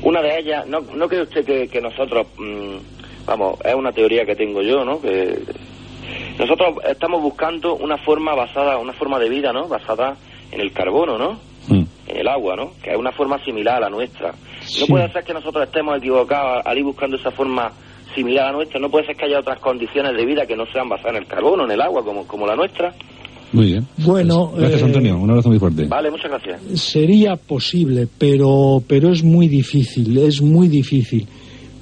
[0.03, 2.27] una de ellas, ¿no, no cree usted que, nosotros...
[2.39, 2.77] Mm,
[3.27, 5.01] vamos, es una teoría que tengo yo, ¿no?
[5.01, 5.39] Que
[6.39, 9.69] nosotros estamos buscando una forma basada, una forma de vida, ¿no?
[9.69, 10.17] Basada
[10.51, 11.39] en el carbono, ¿no?
[11.69, 11.85] Mm.
[12.15, 12.73] En el agua, ¿no?
[12.83, 14.33] Que es una forma similar a la nuestra.
[14.81, 17.73] No puede ser que nosotros estemos equivocados al ir buscando esa forma
[18.15, 18.79] similar a la nuestra.
[18.79, 21.27] No puede ser que haya otras condiciones de vida que no sean basadas en el
[21.27, 22.95] carbono, en el agua, como, como la nuestra.
[23.53, 23.87] Muy bien.
[23.99, 25.17] Bueno, pues, gracias, eh, Antonio.
[25.17, 25.85] Un abrazo muy fuerte.
[25.87, 26.61] Vale, muchas gracias.
[26.81, 31.27] Sería posible, pero, pero es muy difícil, es muy difícil.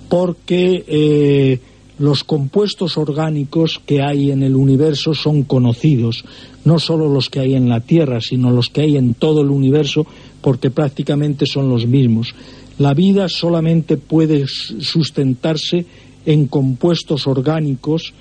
[0.09, 1.59] Porque eh,
[2.03, 6.25] los compuestos orgánicos que hay en el universo son conocidos,
[6.65, 9.51] no solo los que hay en la Tierra, sino los que hay en todo el
[9.51, 10.05] universo,
[10.41, 12.35] porque prácticamente son los mismos.
[12.79, 15.87] La vida solamente puede sustentarse
[16.27, 18.13] en compuestos orgánicos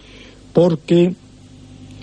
[0.54, 1.16] porque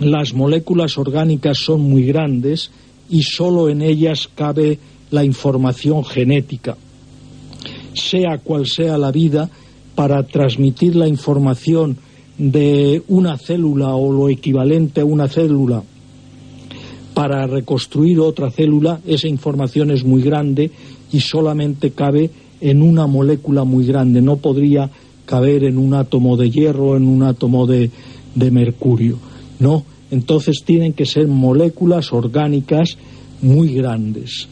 [0.01, 2.73] las moléculas orgánicas son muy grandes
[3.09, 4.81] y solo en ellas cabe
[5.13, 6.77] la información genética.
[7.95, 9.49] Sea cual sea la vida,
[9.99, 11.97] para transmitir la información
[12.39, 15.83] de una célula o lo equivalente a una célula
[17.15, 20.71] para reconstruir otra célula, esa información es muy grande
[21.11, 22.31] y solamente cabe
[22.61, 24.89] en una molécula muy grande, no podría
[25.25, 27.91] caber en un átomo de hierro, en un átomo de,
[28.37, 29.19] de mercurio,
[29.59, 29.83] ¿no?
[30.13, 32.97] Entonces tienen que ser moléculas orgánicas
[33.43, 34.47] muy grandes.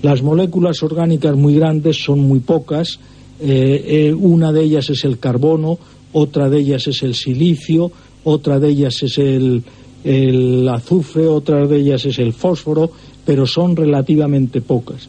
[0.00, 3.00] Las moléculas orgánicas muy grandes son muy pocas,
[3.44, 5.78] eh, eh, una de ellas es el carbono,
[6.12, 7.90] otra de ellas es el silicio,
[8.22, 12.90] otra de ellas es el, azufre, otra de ellas es el fósforo,
[13.24, 15.08] pero son relativamente pocas.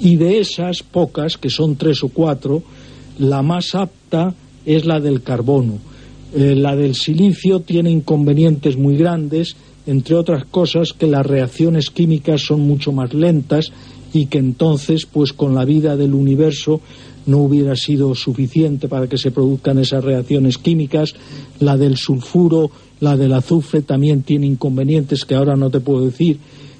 [0.00, 2.64] Y de esas pocas, que son tres o cuatro,
[3.18, 4.34] la más apta
[4.66, 5.78] es la del carbono.
[6.34, 9.54] Eh, la del silicio tiene inconvenientes muy grandes,
[9.86, 13.72] entre otras cosas que las reacciones químicas son mucho más lentas
[14.12, 16.80] y que entonces, pues con la vida del universo
[17.28, 21.14] no hubiera sido suficiente para que se produzcan esas reacciones químicas.
[21.60, 22.70] La del sulfuro,
[23.00, 26.38] la del azufre también tiene inconvenientes que ahora no te puedo decir.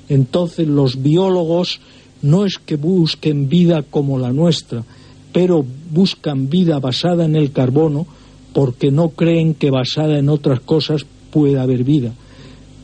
[0.08, 1.80] Entonces los biólogos
[2.22, 4.84] no es que busquen vida como la nuestra,
[5.32, 8.06] pero buscan vida basada en el carbono
[8.54, 12.14] porque no creen que basada en otras cosas pueda haber vida.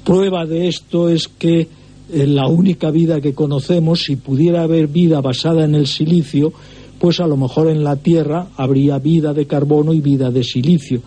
[0.05, 1.67] Prueba de esto es que
[2.13, 6.53] en la única vida que conocemos, si pudiera haber vida basada en el silicio,
[6.99, 11.03] pues a lo mejor en la Tierra habría vida de carbono y vida de silicio,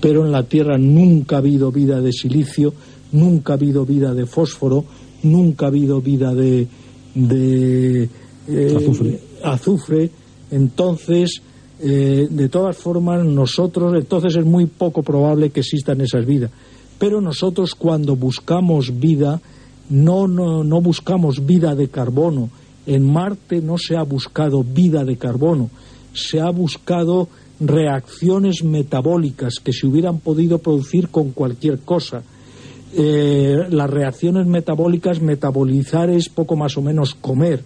[0.00, 2.72] pero en la Tierra nunca ha habido vida de silicio,
[3.12, 4.84] nunca ha habido vida de fósforo,
[5.22, 6.66] nunca ha habido vida de,
[7.14, 8.08] de
[8.48, 10.10] eh, azufre.
[10.50, 11.42] Entonces,
[11.80, 16.50] eh, de todas formas, nosotros, entonces es muy poco probable que existan esas vidas.
[16.98, 19.40] Pero nosotros cuando buscamos vida,
[19.90, 22.48] no, no, no buscamos vida de carbono.
[22.86, 25.70] En Marte no se ha buscado vida de carbono,
[26.12, 27.28] se ha buscado
[27.58, 32.22] reacciones metabólicas que se hubieran podido producir con cualquier cosa.
[32.94, 37.62] Eh, las reacciones metabólicas, metabolizar es poco más o menos comer,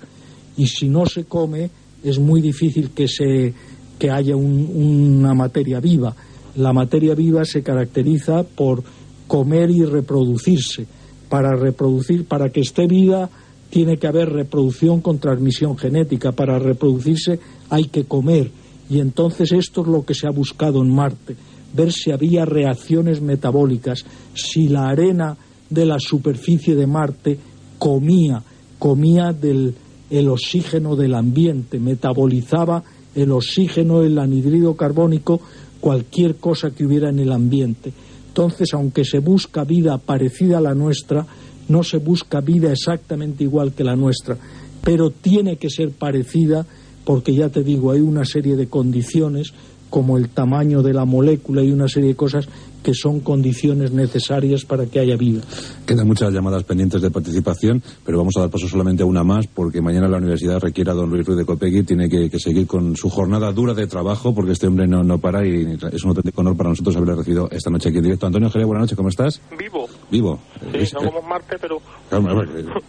[0.57, 1.71] y si no se come
[2.03, 3.53] es muy difícil que, se,
[3.99, 6.15] que haya una materia viva.
[6.57, 8.83] La materia viva se caracteriza por
[9.27, 10.87] comer y reproducirse
[11.29, 13.31] para reproducir, para que esté vida,
[13.71, 16.33] tiene que haber reproducción con transmisión genética.
[16.33, 17.39] Para reproducirse
[17.71, 18.51] hay que comer.
[18.89, 21.37] Y entonces esto es lo que se ha buscado en Marte,
[21.73, 24.05] ver si había reacciones metabólicas,
[24.35, 25.37] si la arena
[25.71, 27.39] de la superficie de Marte
[27.79, 28.43] comía,
[28.79, 29.75] comía del
[30.11, 32.83] el oxígeno del ambiente, metabolizaba
[33.15, 35.41] el oxígeno, el anhidrido carbónico,
[35.81, 37.93] cualquier cosa que hubiera en el ambiente.
[38.29, 41.27] Entonces, aunque se busca vida parecida a la nuestra,
[41.71, 44.37] no se busca vida exactamente igual que la nuestra,
[44.83, 46.67] pero tiene que ser parecida
[47.05, 49.53] porque ya te digo, hay una serie de condiciones
[49.89, 52.49] como el tamaño de la molécula y una serie de cosas
[52.83, 55.43] que son condiciones necesarias para que haya vida.
[55.85, 59.47] Quedan muchas llamadas pendientes de participación, pero vamos a dar paso solamente a una más,
[59.49, 62.97] porque mañana la universidad requiere a don Luis Ruiz de Copegui, tiene que, seguir con
[62.97, 66.41] su jornada dura de trabajo, porque este hombre no, no para y es un auténtico
[66.41, 68.27] honor para nosotros haberle recibido esta noche aquí en directo.
[68.27, 69.41] Antonio Jerez, buenas noches, ¿cómo estás?
[69.59, 69.89] Vivo.
[70.11, 70.39] Vivo.
[70.61, 71.79] Sí, no como Marte, pero...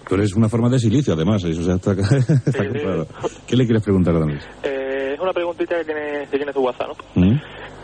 [0.07, 1.95] tú eres una forma de silicio, además, eso está,
[2.51, 3.07] claro.
[3.47, 4.43] ¿Qué le quieres preguntar a Luis?
[4.63, 7.23] Eh, es una preguntita que tiene, que tiene su WhatsApp, ¿no?
[7.23, 7.39] ¿Mm?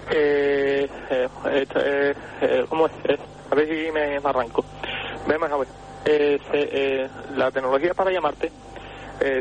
[0.09, 2.93] Eh, eh, eh, eh, ¿Cómo es?
[3.49, 4.63] a ver si me, arranco.
[5.27, 5.67] Vemos a ver.
[6.05, 8.49] Eh, la tecnología para llamarte,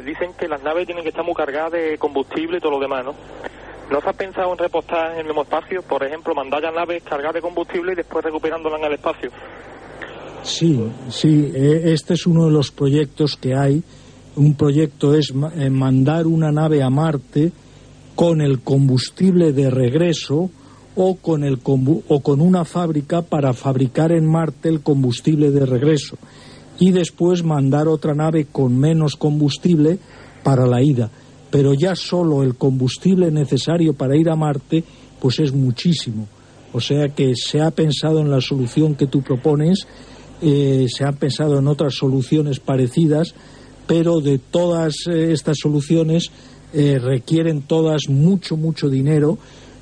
[0.05, 3.05] dicen que las naves tienen que estar muy cargadas de combustible y todo lo demás,
[3.05, 3.15] ¿no?
[3.91, 5.81] ¿No se ha pensado en repostar en el mismo espacio?
[5.83, 9.31] Por ejemplo, mandar ya naves cargadas de combustible y después recuperándolas en el espacio.
[10.47, 10.81] Sí,
[11.11, 13.83] sí, este es uno de los proyectos que hay.
[14.37, 17.51] Un proyecto es mandar una nave a Marte
[18.15, 20.49] con el combustible de regreso
[20.95, 26.17] o con, el o con una fábrica para fabricar en Marte el combustible de regreso
[26.79, 29.99] y después mandar otra nave con menos combustible
[30.45, 31.11] para la ida.
[31.51, 34.85] Pero ya solo el combustible necesario para ir a Marte
[35.21, 36.29] pues es muchísimo.
[36.73, 39.87] O sea que se ha pensado en la solución que tú propones,
[40.43, 43.35] eh, se ha pensado en otras soluciones parecidas,
[43.87, 46.31] pero de todas eh, estas soluciones
[46.73, 49.39] eh, requieren todas mucho, mucho dinero,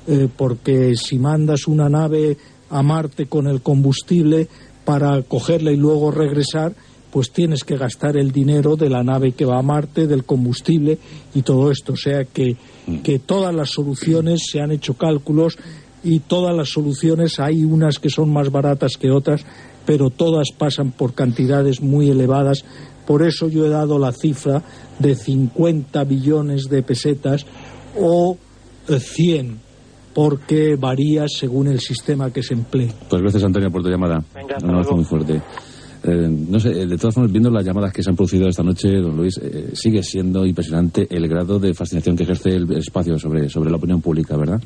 [0.07, 2.37] eh, porque si mandas una nave
[2.69, 4.47] a Marte con el combustible
[4.85, 6.73] para cogerla y luego regresar,
[7.11, 10.97] pues tienes que gastar el dinero de la nave que va a Marte, del combustible
[11.33, 11.93] y todo esto.
[11.93, 12.55] O sea que,
[13.03, 15.57] que todas las soluciones se han hecho cálculos
[16.03, 19.45] y todas las soluciones hay unas que son más baratas que otras,
[19.85, 22.63] pero todas pasan por cantidades muy elevadas
[23.05, 24.61] por eso yo he dado la cifra
[24.99, 27.45] de 50 billones de pesetas
[27.99, 28.37] o
[28.87, 29.55] 100, eh,
[30.13, 32.91] porque varía según el sistema que se emplee.
[33.09, 34.23] Pues gracias, Antonio, por tu llamada.
[34.33, 35.41] Venga, Un abrazo muy fuerte.
[36.03, 38.89] Eh, no sé, de todas formas, viendo las llamadas que se han producido esta noche,
[38.99, 43.49] don Luis, eh, sigue siendo impresionante el grado de fascinación que ejerce el espacio sobre,
[43.49, 44.61] sobre la opinión pública, ¿verdad?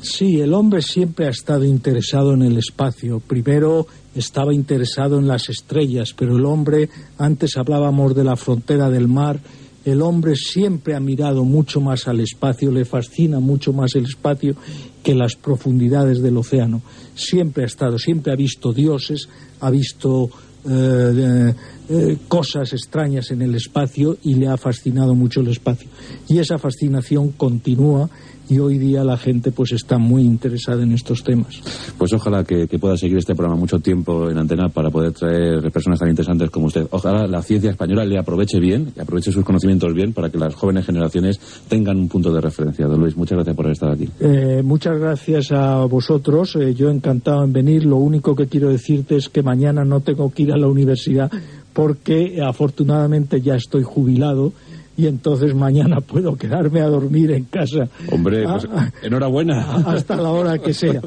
[0.00, 3.20] Sí, el hombre siempre ha estado interesado en el espacio.
[3.20, 6.88] Primero estaba interesado en las estrellas, pero el hombre,
[7.18, 9.40] antes hablábamos de la frontera del mar,
[9.84, 14.56] el hombre siempre ha mirado mucho más al espacio, le fascina mucho más el espacio
[15.02, 16.82] que las profundidades del océano.
[17.14, 19.28] Siempre ha estado, siempre ha visto dioses,
[19.60, 20.28] ha visto
[20.68, 21.54] eh,
[21.88, 25.88] eh, cosas extrañas en el espacio y le ha fascinado mucho el espacio.
[26.28, 28.10] Y esa fascinación continúa
[28.48, 31.60] y hoy día la gente pues está muy interesada en estos temas.
[31.98, 35.98] Pues ojalá que, pueda seguir este programa mucho tiempo en antena para poder traer personas
[35.98, 36.86] tan interesantes como usted.
[36.90, 40.54] Ojalá la ciencia española le aproveche bien, le aproveche sus conocimientos bien para que las
[40.54, 42.86] jóvenes generaciones tengan un punto de referencia.
[42.86, 44.08] Don Luis, muchas gracias por estar aquí.
[44.20, 46.56] Eh, muchas gracias a vosotros.
[46.56, 47.86] Eh, yo encantado en venir.
[47.86, 51.30] Lo único que quiero decirte es que mañana no tengo que ir a la universidad
[51.76, 54.54] porque afortunadamente ya estoy jubilado
[54.96, 57.90] y entonces mañana puedo quedarme a dormir en casa.
[58.10, 59.74] Hombre, pues, ah, enhorabuena.
[59.84, 61.02] Hasta la hora que sea.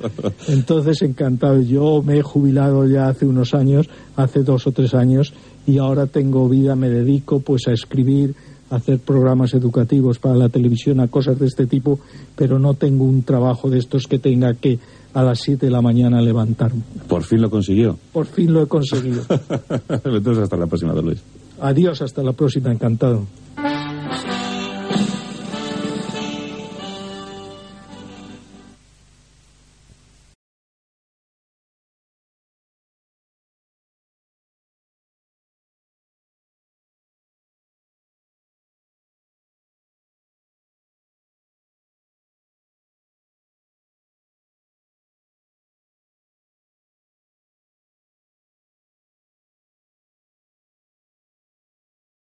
[0.48, 1.60] Entonces, encantado.
[1.60, 5.34] Yo me he jubilado ya hace unos años, hace dos o tres años,
[5.66, 8.36] y ahora tengo vida, me dedico pues a escribir,
[8.70, 12.00] a hacer programas educativos para la televisión, a cosas de este tipo,
[12.36, 14.78] pero no tengo un trabajo de estos que tenga que
[15.14, 16.82] a las 7 de la mañana levantarme.
[17.08, 17.98] Por fin lo consiguió.
[18.12, 19.24] Por fin lo he conseguido.
[20.04, 21.22] Entonces hasta la próxima, Luis.
[21.62, 23.26] Adiós, hasta la próxima, encantado.